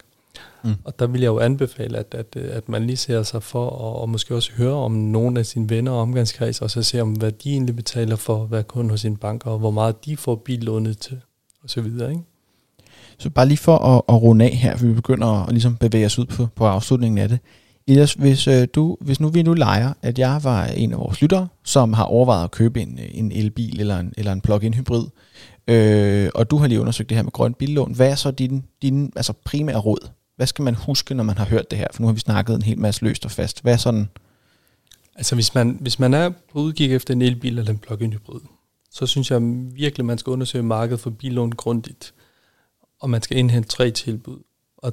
Mm. 0.64 0.74
Og 0.84 0.98
der 0.98 1.06
vil 1.06 1.20
jeg 1.20 1.28
jo 1.28 1.38
anbefale, 1.38 1.98
at, 1.98 2.14
at, 2.14 2.36
at 2.36 2.68
man 2.68 2.86
lige 2.86 2.96
ser 2.96 3.22
sig 3.22 3.42
for, 3.42 3.66
og, 3.66 4.00
og 4.00 4.08
måske 4.08 4.34
også 4.34 4.52
høre 4.52 4.74
om 4.74 4.92
nogle 4.92 5.38
af 5.38 5.46
sine 5.46 5.70
venner 5.70 5.92
og 5.92 6.00
omgangskreds, 6.00 6.62
og 6.62 6.70
så 6.70 6.82
se 6.82 7.00
om, 7.00 7.12
hvad 7.12 7.32
de 7.32 7.50
egentlig 7.50 7.76
betaler 7.76 8.16
for 8.16 8.42
at 8.42 8.50
være 8.50 8.62
kunde 8.62 8.90
hos 8.90 9.00
sin 9.00 9.16
bank, 9.16 9.46
og 9.46 9.58
hvor 9.58 9.70
meget 9.70 10.04
de 10.04 10.16
får 10.16 10.34
billånet 10.34 10.98
til, 10.98 11.20
og 11.62 11.70
så 11.70 11.80
videre, 11.80 12.10
ikke? 12.10 12.22
Så 13.20 13.30
bare 13.30 13.48
lige 13.48 13.58
for 13.58 13.78
at, 13.78 14.02
at 14.08 14.22
runde 14.22 14.44
af 14.44 14.50
her, 14.50 14.76
for 14.76 14.86
vi 14.86 14.92
begynder 14.92 15.26
at 15.26 15.52
ligesom 15.52 15.76
bevæge 15.76 16.06
os 16.06 16.18
ud 16.18 16.26
på, 16.26 16.48
på 16.56 16.66
afslutningen 16.66 17.18
af 17.18 17.28
det. 17.28 17.38
Elias, 17.86 18.12
hvis, 18.12 18.48
øh, 18.48 18.68
du, 18.74 18.96
hvis 19.00 19.20
nu 19.20 19.28
vi 19.28 19.42
nu 19.42 19.54
leger, 19.54 19.92
at 20.02 20.18
jeg 20.18 20.40
var 20.42 20.64
en 20.66 20.92
af 20.92 20.98
vores 20.98 21.22
lyttere, 21.22 21.48
som 21.64 21.92
har 21.92 22.04
overvejet 22.04 22.44
at 22.44 22.50
købe 22.50 22.80
en, 22.80 22.98
en 23.12 23.32
elbil 23.32 23.80
eller 23.80 23.98
en, 23.98 24.12
eller 24.16 24.32
en 24.32 24.40
plug-in 24.40 24.74
hybrid, 24.74 25.04
øh, 25.68 26.30
og 26.34 26.50
du 26.50 26.56
har 26.56 26.66
lige 26.66 26.80
undersøgt 26.80 27.08
det 27.08 27.16
her 27.16 27.22
med 27.22 27.32
grønt 27.32 27.58
billån, 27.58 27.94
hvad 27.94 28.10
er 28.10 28.14
så 28.14 28.30
din, 28.30 28.64
din 28.82 29.12
altså 29.16 29.32
primære 29.44 29.78
råd? 29.78 30.10
Hvad 30.36 30.46
skal 30.46 30.62
man 30.62 30.74
huske, 30.74 31.14
når 31.14 31.24
man 31.24 31.38
har 31.38 31.44
hørt 31.44 31.70
det 31.70 31.78
her? 31.78 31.86
For 31.92 32.02
nu 32.02 32.06
har 32.06 32.14
vi 32.14 32.20
snakket 32.20 32.56
en 32.56 32.62
hel 32.62 32.78
masse 32.78 33.04
løst 33.04 33.24
og 33.24 33.30
fast. 33.30 33.62
Hvad 33.62 33.72
er 33.72 33.76
sådan... 33.76 34.08
Altså 35.16 35.34
hvis 35.34 35.54
man, 35.54 35.78
hvis 35.80 35.98
man 35.98 36.14
er 36.14 36.30
på 36.52 36.58
udkig 36.58 36.94
efter 36.94 37.14
en 37.14 37.22
elbil 37.22 37.58
eller 37.58 37.70
en 37.70 37.78
plug-in 37.78 38.12
hybrid, 38.12 38.40
så 38.90 39.06
synes 39.06 39.30
jeg 39.30 39.40
virkelig, 39.74 40.06
man 40.06 40.18
skal 40.18 40.30
undersøge 40.30 40.62
markedet 40.62 41.00
for 41.00 41.10
billån 41.10 41.52
grundigt. 41.52 42.14
Og 43.00 43.10
man 43.10 43.22
skal 43.22 43.36
indhente 43.36 43.68
tre 43.68 43.90
tilbud. 43.90 44.38
Og, 44.76 44.92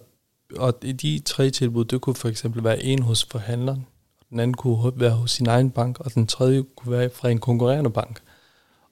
og 0.56 0.82
de 0.82 1.22
tre 1.26 1.50
tilbud, 1.50 1.86
det 1.86 2.02
kunne 2.02 2.16
for 2.16 2.30
eksempel 2.30 2.64
være 2.64 2.84
en 2.84 3.02
hos 3.02 3.26
forhandleren, 3.26 3.86
den 4.30 4.40
anden 4.40 4.54
kunne 4.54 4.92
være 4.96 5.12
hos 5.12 5.32
sin 5.32 5.48
egen 5.48 5.72
bank, 5.72 6.00
og 6.00 6.14
den 6.14 6.28
tredje 6.28 6.64
kunne 6.76 6.92
være 6.92 7.10
fra 7.10 7.30
en 7.30 7.40
konkurrerende 7.40 7.90
bank. 7.90 8.22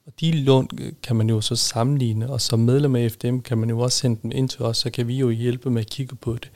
Og 0.06 0.12
de 0.20 0.32
lån 0.32 0.68
øh, 0.80 0.92
kan 1.02 1.16
man 1.16 1.28
jo 1.28 1.40
så 1.40 1.56
sammenligne, 1.56 2.30
og 2.30 2.40
som 2.40 2.58
medlem 2.58 2.96
af 2.96 3.12
FDM 3.12 3.38
kan 3.38 3.58
man 3.58 3.70
jo 3.70 3.80
også 3.80 3.98
sende 3.98 4.20
dem 4.22 4.30
ind 4.34 4.48
til 4.48 4.62
os, 4.62 4.76
så 4.76 4.90
kan 4.90 5.08
vi 5.08 5.18
jo 5.18 5.30
hjælpe 5.30 5.70
med 5.70 5.80
at 5.80 5.90
kigge 5.90 6.16
på 6.16 6.32
det. 6.32 6.50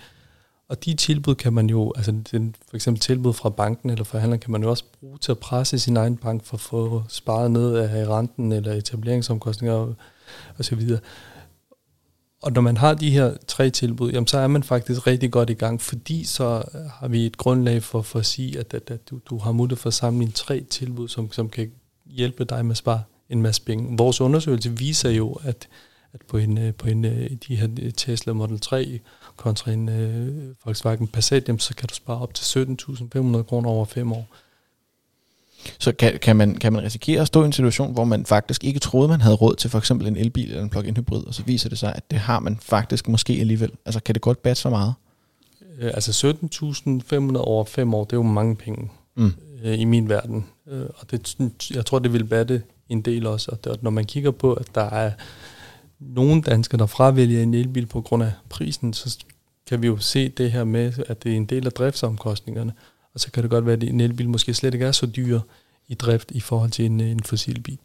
Og 0.68 0.84
de 0.84 0.94
tilbud 0.94 1.34
kan 1.34 1.52
man 1.52 1.70
jo, 1.70 1.92
altså 1.96 2.12
den, 2.32 2.54
for 2.68 2.76
eksempel 2.76 3.00
tilbud 3.00 3.32
fra 3.32 3.48
banken 3.48 3.90
eller 3.90 4.04
forhandleren, 4.04 4.40
kan 4.40 4.52
man 4.52 4.62
jo 4.62 4.70
også 4.70 4.84
bruge 5.00 5.18
til 5.18 5.32
at 5.32 5.38
presse 5.38 5.78
sin 5.78 5.96
egen 5.96 6.16
bank 6.16 6.44
for 6.44 6.56
at 6.56 6.60
få 6.60 7.02
sparet 7.08 7.50
ned 7.50 7.74
af 7.74 8.06
renten 8.06 8.52
eller 8.52 8.72
etableringsomkostninger 8.72 9.74
og, 9.74 9.94
og 10.58 10.64
så 10.64 10.76
videre. 10.76 11.00
Og 12.42 12.52
når 12.52 12.60
man 12.60 12.76
har 12.76 12.94
de 12.94 13.10
her 13.10 13.36
tre 13.46 13.70
tilbud, 13.70 14.12
jamen, 14.12 14.26
så 14.26 14.38
er 14.38 14.46
man 14.46 14.62
faktisk 14.62 15.06
rigtig 15.06 15.30
godt 15.30 15.50
i 15.50 15.54
gang, 15.54 15.80
fordi 15.80 16.24
så 16.24 16.62
øh, 16.74 16.80
har 16.90 17.08
vi 17.08 17.26
et 17.26 17.36
grundlag 17.36 17.82
for, 17.82 18.02
for 18.02 18.18
at 18.18 18.26
sige, 18.26 18.58
at, 18.58 18.74
at, 18.74 18.90
at 18.90 19.10
du, 19.10 19.20
du 19.30 19.38
har 19.38 19.52
mulighed 19.52 19.76
for 19.76 19.88
at 19.88 19.94
samle 19.94 20.30
tre 20.30 20.60
tilbud, 20.60 21.08
som, 21.08 21.32
som 21.32 21.48
kan 21.48 21.72
hjælpe 22.06 22.44
dig 22.44 22.64
med 22.64 22.70
at 22.70 22.76
spare 22.76 23.02
en 23.28 23.42
masse 23.42 23.62
penge. 23.62 23.96
Vores 23.98 24.20
undersøgelse 24.20 24.78
viser 24.78 25.10
jo, 25.10 25.32
at, 25.32 25.68
at 26.12 26.20
på 26.28 26.36
en, 26.36 26.58
øh, 26.58 26.74
på 26.74 26.88
en 26.88 27.04
øh, 27.04 27.30
de 27.48 27.56
her 27.56 27.90
Tesla 27.96 28.32
Model 28.32 28.60
3 28.60 29.00
kontra 29.36 29.70
en 29.70 29.88
uh, 29.88 30.66
Volkswagen 30.66 31.08
Passat, 31.08 31.48
jamen, 31.48 31.60
så 31.60 31.74
kan 31.76 31.88
du 31.88 31.94
spare 31.94 32.18
op 32.20 32.34
til 32.34 32.60
17.500 32.62 33.42
kroner 33.42 33.70
over 33.70 33.84
fem 33.84 34.12
år. 34.12 34.26
Så 35.78 35.92
kan, 35.92 36.18
kan, 36.22 36.36
man, 36.36 36.54
kan 36.54 36.72
man 36.72 36.82
risikere 36.82 37.20
at 37.20 37.26
stå 37.26 37.42
i 37.42 37.46
en 37.46 37.52
situation, 37.52 37.92
hvor 37.92 38.04
man 38.04 38.26
faktisk 38.26 38.64
ikke 38.64 38.80
troede, 38.80 39.08
man 39.08 39.20
havde 39.20 39.36
råd 39.36 39.54
til 39.54 39.70
for 39.70 39.78
eksempel 39.78 40.06
en 40.06 40.16
elbil 40.16 40.48
eller 40.48 40.62
en 40.62 40.70
plug-in 40.70 40.96
hybrid, 40.96 41.26
og 41.26 41.34
så 41.34 41.42
viser 41.42 41.68
det 41.68 41.78
sig, 41.78 41.92
at 41.96 42.10
det 42.10 42.18
har 42.18 42.40
man 42.40 42.58
faktisk 42.62 43.08
måske 43.08 43.32
alligevel. 43.32 43.70
Altså 43.86 44.00
kan 44.02 44.14
det 44.14 44.22
godt 44.22 44.42
batte 44.42 44.62
så 44.62 44.70
meget? 44.70 44.94
Øh, 45.80 45.90
altså 45.94 46.34
17.500 47.12 47.36
over 47.36 47.64
fem 47.64 47.94
år, 47.94 48.04
det 48.04 48.12
er 48.12 48.16
jo 48.16 48.22
mange 48.22 48.56
penge 48.56 48.90
mm. 49.14 49.32
øh, 49.64 49.80
i 49.80 49.84
min 49.84 50.08
verden. 50.08 50.46
Øh, 50.70 50.86
og 50.96 51.10
det, 51.10 51.36
jeg 51.74 51.86
tror, 51.86 51.98
det 51.98 52.12
vil 52.12 52.24
batte 52.24 52.62
en 52.88 53.02
del 53.02 53.26
også. 53.26 53.50
Og 53.50 53.64
det, 53.64 53.82
når 53.82 53.90
man 53.90 54.04
kigger 54.04 54.30
på, 54.30 54.52
at 54.54 54.66
der 54.74 54.90
er 54.90 55.10
nogle 56.00 56.42
danskere, 56.42 56.78
der 56.78 56.86
fravælger 56.86 57.42
en 57.42 57.54
elbil 57.54 57.86
på 57.86 58.00
grund 58.00 58.22
af 58.22 58.32
prisen, 58.48 58.92
så 58.92 59.18
kan 59.66 59.82
vi 59.82 59.86
jo 59.86 59.96
se 59.98 60.28
det 60.28 60.52
her 60.52 60.64
med, 60.64 60.92
at 61.08 61.22
det 61.22 61.32
er 61.32 61.36
en 61.36 61.46
del 61.46 61.66
af 61.66 61.72
driftsomkostningerne. 61.72 62.72
Og 63.14 63.20
så 63.20 63.30
kan 63.30 63.42
det 63.42 63.50
godt 63.50 63.66
være, 63.66 63.76
at 63.76 63.82
en 63.82 64.00
elbil 64.00 64.28
måske 64.28 64.54
slet 64.54 64.74
ikke 64.74 64.86
er 64.86 64.92
så 64.92 65.06
dyr 65.06 65.40
i 65.88 65.94
drift 65.94 66.30
i 66.30 66.40
forhold 66.40 66.70
til 66.70 66.86
en, 66.86 67.00
en 67.00 67.22
fossilbil. 67.22 67.78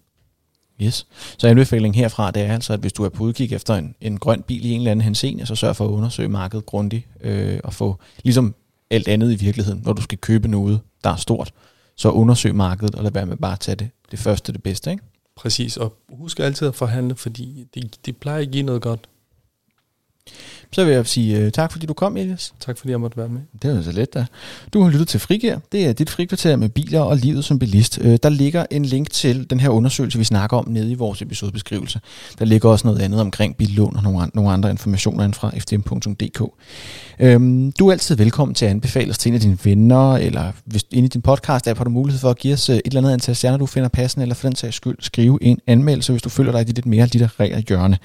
Yes. 0.81 1.07
Så 1.37 1.47
anbefalingen 1.47 1.95
herfra, 1.95 2.31
det 2.31 2.41
er 2.41 2.53
altså, 2.53 2.73
at 2.73 2.79
hvis 2.79 2.93
du 2.93 3.03
er 3.03 3.09
på 3.09 3.23
udkig 3.23 3.53
efter 3.53 3.75
en, 3.75 3.95
en 4.01 4.17
grøn 4.17 4.41
bil 4.41 4.65
i 4.65 4.71
en 4.71 4.81
eller 4.81 4.91
anden 4.91 5.03
henseende, 5.03 5.45
så 5.45 5.55
sørg 5.55 5.75
for 5.75 5.85
at 5.85 5.89
undersøge 5.89 6.29
markedet 6.29 6.65
grundigt 6.65 7.07
øh, 7.21 7.59
og 7.63 7.73
få 7.73 7.99
ligesom 8.23 8.55
alt 8.89 9.07
andet 9.07 9.31
i 9.31 9.35
virkeligheden, 9.35 9.81
når 9.85 9.93
du 9.93 10.01
skal 10.01 10.17
købe 10.17 10.47
noget, 10.47 10.79
der 11.03 11.09
er 11.09 11.15
stort, 11.15 11.53
så 11.95 12.09
undersøg 12.09 12.55
markedet 12.55 12.95
og 12.95 13.03
lad 13.03 13.11
være 13.11 13.25
med 13.25 13.37
bare 13.37 13.53
at 13.53 13.59
tage 13.59 13.75
det, 13.75 13.89
det 14.11 14.19
første 14.19 14.53
det 14.53 14.63
bedste. 14.63 14.91
Ikke? 14.91 15.03
Præcis, 15.35 15.77
og 15.77 15.97
husk 16.09 16.39
altid 16.39 16.67
at 16.67 16.75
forhandle, 16.75 17.15
fordi 17.15 17.67
det, 17.73 18.05
det 18.05 18.17
plejer 18.17 18.41
at 18.41 18.51
give 18.51 18.63
noget 18.63 18.81
godt. 18.81 19.09
Så 20.71 20.85
vil 20.85 20.93
jeg 20.93 21.07
sige 21.07 21.45
uh, 21.45 21.51
tak, 21.51 21.71
fordi 21.71 21.85
du 21.85 21.93
kom, 21.93 22.17
Elias. 22.17 22.53
Tak, 22.59 22.77
fordi 22.77 22.91
jeg 22.91 22.99
måtte 22.99 23.17
være 23.17 23.29
med. 23.29 23.41
Det 23.61 23.75
var 23.75 23.81
så 23.81 23.91
let, 23.91 24.13
da. 24.13 24.25
Du 24.73 24.81
har 24.81 24.89
lyttet 24.89 25.07
til 25.07 25.19
Frigær. 25.19 25.57
Det 25.71 25.85
er 25.85 25.93
dit 25.93 26.09
frikvarter 26.09 26.55
med 26.55 26.69
biler 26.69 26.99
og 26.99 27.17
livet 27.17 27.45
som 27.45 27.59
bilist. 27.59 27.97
Uh, 27.97 28.15
der 28.23 28.29
ligger 28.29 28.65
en 28.71 28.85
link 28.85 29.09
til 29.09 29.49
den 29.49 29.59
her 29.59 29.69
undersøgelse, 29.69 30.17
vi 30.17 30.23
snakker 30.23 30.57
om 30.57 30.67
nede 30.67 30.91
i 30.91 30.95
vores 30.95 31.21
episodebeskrivelse. 31.21 31.99
Der 32.39 32.45
ligger 32.45 32.69
også 32.69 32.87
noget 32.87 33.01
andet 33.01 33.21
omkring 33.21 33.57
billån 33.57 33.95
og 33.95 34.03
nogle, 34.03 34.29
nogle 34.33 34.51
andre 34.51 34.69
informationer 34.69 35.25
end 35.25 35.33
fra 35.33 35.51
fdm.dk. 35.59 36.41
Um, 36.41 36.51
øhm, 37.19 37.71
du 37.71 37.87
er 37.87 37.91
altid 37.91 38.15
velkommen 38.15 38.55
til 38.55 38.65
at 38.65 38.71
anbefale 38.71 39.09
os 39.09 39.17
til 39.17 39.29
en 39.29 39.35
af 39.35 39.41
dine 39.41 39.57
venner, 39.63 40.13
eller 40.13 40.51
hvis 40.65 40.85
inde 40.91 41.05
i 41.05 41.09
din 41.09 41.21
podcast 41.21 41.67
app 41.67 41.77
har 41.79 41.83
du 41.83 41.89
mulighed 41.89 42.19
for 42.19 42.29
at 42.29 42.37
give 42.37 42.53
os 42.53 42.69
øh, 42.69 42.75
et 42.75 42.81
eller 42.85 42.99
andet 42.99 43.13
antal 43.13 43.35
stjerner, 43.35 43.57
du 43.57 43.65
finder 43.65 43.89
passende, 43.89 44.23
eller 44.23 44.35
for 44.35 44.47
den 44.47 44.55
sags 44.55 44.75
skyld 44.75 44.97
skrive 44.99 45.39
en 45.41 45.59
anmeldelse, 45.67 46.13
hvis 46.13 46.21
du 46.21 46.29
føler 46.29 46.51
dig 46.51 46.61
i 46.61 46.63
dit 46.63 46.75
lidt 46.75 46.85
mere 46.85 47.05
litterære 47.05 47.63
hjørne. 47.67 47.97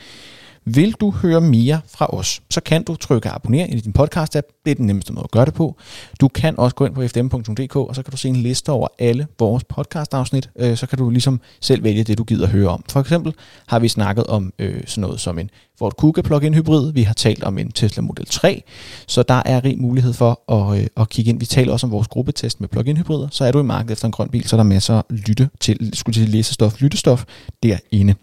Vil 0.65 0.93
du 0.93 1.11
høre 1.11 1.41
mere 1.41 1.81
fra 1.89 2.15
os, 2.15 2.43
så 2.51 2.61
kan 2.61 2.83
du 2.83 2.97
trykke 2.97 3.29
abonner 3.29 3.67
i 3.67 3.81
din 3.81 3.93
podcast-app. 3.99 4.63
Det 4.65 4.71
er 4.71 4.75
den 4.75 4.87
nemmeste 4.87 5.13
måde 5.13 5.25
at 5.25 5.31
gøre 5.31 5.45
det 5.45 5.55
på. 5.55 5.77
Du 6.21 6.29
kan 6.29 6.59
også 6.59 6.77
gå 6.77 6.87
ind 6.87 6.95
på 6.95 7.09
fdm.dk, 7.09 7.77
og 7.77 7.95
så 7.95 8.03
kan 8.03 8.11
du 8.11 8.17
se 8.17 8.29
en 8.29 8.37
liste 8.37 8.73
over 8.73 8.89
alle 8.99 9.27
vores 9.39 9.65
podcast-afsnit. 9.65 10.51
Øh, 10.59 10.77
så 10.77 10.87
kan 10.87 10.99
du 10.99 11.11
ligesom 11.11 11.41
selv 11.61 11.85
vælge 11.85 12.05
det, 12.05 12.19
du 12.19 12.25
gider 12.25 12.47
høre 12.47 12.69
om. 12.69 12.85
For 12.91 13.01
eksempel 13.01 13.35
har 13.67 13.79
vi 13.79 13.89
snakket 13.89 14.27
om 14.27 14.53
øh, 14.59 14.81
sådan 14.87 15.03
noget 15.03 15.21
som 15.21 15.39
en 15.39 15.51
Ford 15.79 15.97
Kuga 15.97 16.23
plug-in 16.23 16.55
hybrid. 16.55 16.93
Vi 16.93 17.03
har 17.03 17.15
talt 17.15 17.45
om 17.45 17.59
en 17.59 17.73
Tesla 17.73 18.03
Model 18.03 18.27
3, 18.27 18.63
så 19.07 19.23
der 19.23 19.43
er 19.45 19.65
rig 19.65 19.81
mulighed 19.81 20.13
for 20.13 20.53
at, 20.53 20.81
øh, 20.81 20.87
at 20.97 21.09
kigge 21.09 21.29
ind. 21.29 21.39
Vi 21.39 21.47
taler 21.47 21.73
også 21.73 21.87
om 21.87 21.93
vores 21.93 22.09
gruppetest 22.09 22.61
med 22.61 22.69
plug-in 22.69 22.97
hybrider. 22.97 23.29
Så 23.31 23.45
er 23.45 23.53
du 23.53 23.61
i 23.61 23.63
markedet 23.63 23.93
efter 23.93 24.07
en 24.07 24.13
grøn 24.13 24.29
bil, 24.29 24.49
så 24.49 24.57
er 24.57 24.59
der 24.59 24.65
masser 24.65 24.95
af 24.95 25.03
lytte 25.11 25.51
til, 25.61 25.91
skulle 25.95 26.15
til 26.15 26.29
læsestof, 26.29 26.81
lyttestof 26.81 27.25
derinde. 27.63 28.15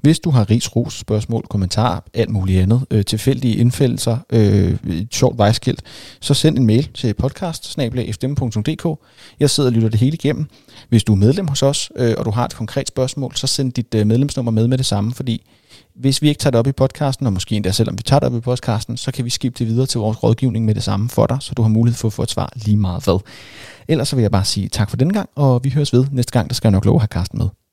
Hvis 0.00 0.18
du 0.18 0.30
har 0.30 0.50
ris, 0.50 0.76
ros, 0.76 0.98
spørgsmål, 0.98 1.44
kommentar, 1.50 2.04
alt 2.14 2.30
muligt 2.30 2.62
andet, 2.62 2.86
øh, 2.90 3.04
tilfældige 3.04 3.56
indfældelser, 3.56 4.18
øh, 4.32 4.76
et 4.86 5.08
sjovt 5.12 5.38
vejskilt, 5.38 5.82
så 6.20 6.34
send 6.34 6.58
en 6.58 6.66
mail 6.66 6.88
til 6.94 7.14
podcast 7.14 7.78
Jeg 9.40 9.50
sidder 9.50 9.70
og 9.70 9.72
lytter 9.72 9.88
det 9.88 10.00
hele 10.00 10.14
igennem. 10.14 10.46
Hvis 10.88 11.04
du 11.04 11.12
er 11.12 11.16
medlem 11.16 11.48
hos 11.48 11.62
os, 11.62 11.90
øh, 11.96 12.14
og 12.18 12.24
du 12.24 12.30
har 12.30 12.44
et 12.44 12.54
konkret 12.54 12.88
spørgsmål, 12.88 13.36
så 13.36 13.46
send 13.46 13.72
dit 13.72 13.94
øh, 13.94 14.06
medlemsnummer 14.06 14.52
med 14.52 14.68
med 14.68 14.78
det 14.78 14.86
samme, 14.86 15.14
fordi 15.14 15.46
hvis 15.94 16.22
vi 16.22 16.28
ikke 16.28 16.38
tager 16.38 16.50
det 16.50 16.58
op 16.58 16.66
i 16.66 16.72
podcasten, 16.72 17.26
og 17.26 17.32
måske 17.32 17.56
endda 17.56 17.72
selvom 17.72 17.98
vi 17.98 18.02
tager 18.02 18.20
det 18.20 18.26
op 18.26 18.36
i 18.36 18.40
podcasten, 18.40 18.96
så 18.96 19.12
kan 19.12 19.24
vi 19.24 19.30
skifte 19.30 19.64
det 19.64 19.72
videre 19.72 19.86
til 19.86 20.00
vores 20.00 20.22
rådgivning 20.22 20.64
med 20.64 20.74
det 20.74 20.82
samme 20.82 21.08
for 21.08 21.26
dig, 21.26 21.38
så 21.40 21.54
du 21.54 21.62
har 21.62 21.68
mulighed 21.68 21.98
for 21.98 22.08
at 22.08 22.12
få 22.12 22.22
et 22.22 22.30
svar 22.30 22.52
lige 22.54 22.76
meget 22.76 23.04
hvad. 23.04 23.18
Ellers 23.88 24.08
så 24.08 24.16
vil 24.16 24.22
jeg 24.22 24.30
bare 24.30 24.44
sige 24.44 24.68
tak 24.68 24.90
for 24.90 24.96
den 24.96 25.12
gang, 25.12 25.28
og 25.34 25.64
vi 25.64 25.70
høres 25.70 25.92
ved 25.92 26.04
næste 26.10 26.32
gang, 26.32 26.48
der 26.48 26.54
skal 26.54 26.68
jeg 26.68 26.72
nok 26.72 26.84
love 26.84 26.96
at 26.96 27.00
have 27.00 27.08
Carsten 27.08 27.38
med. 27.38 27.65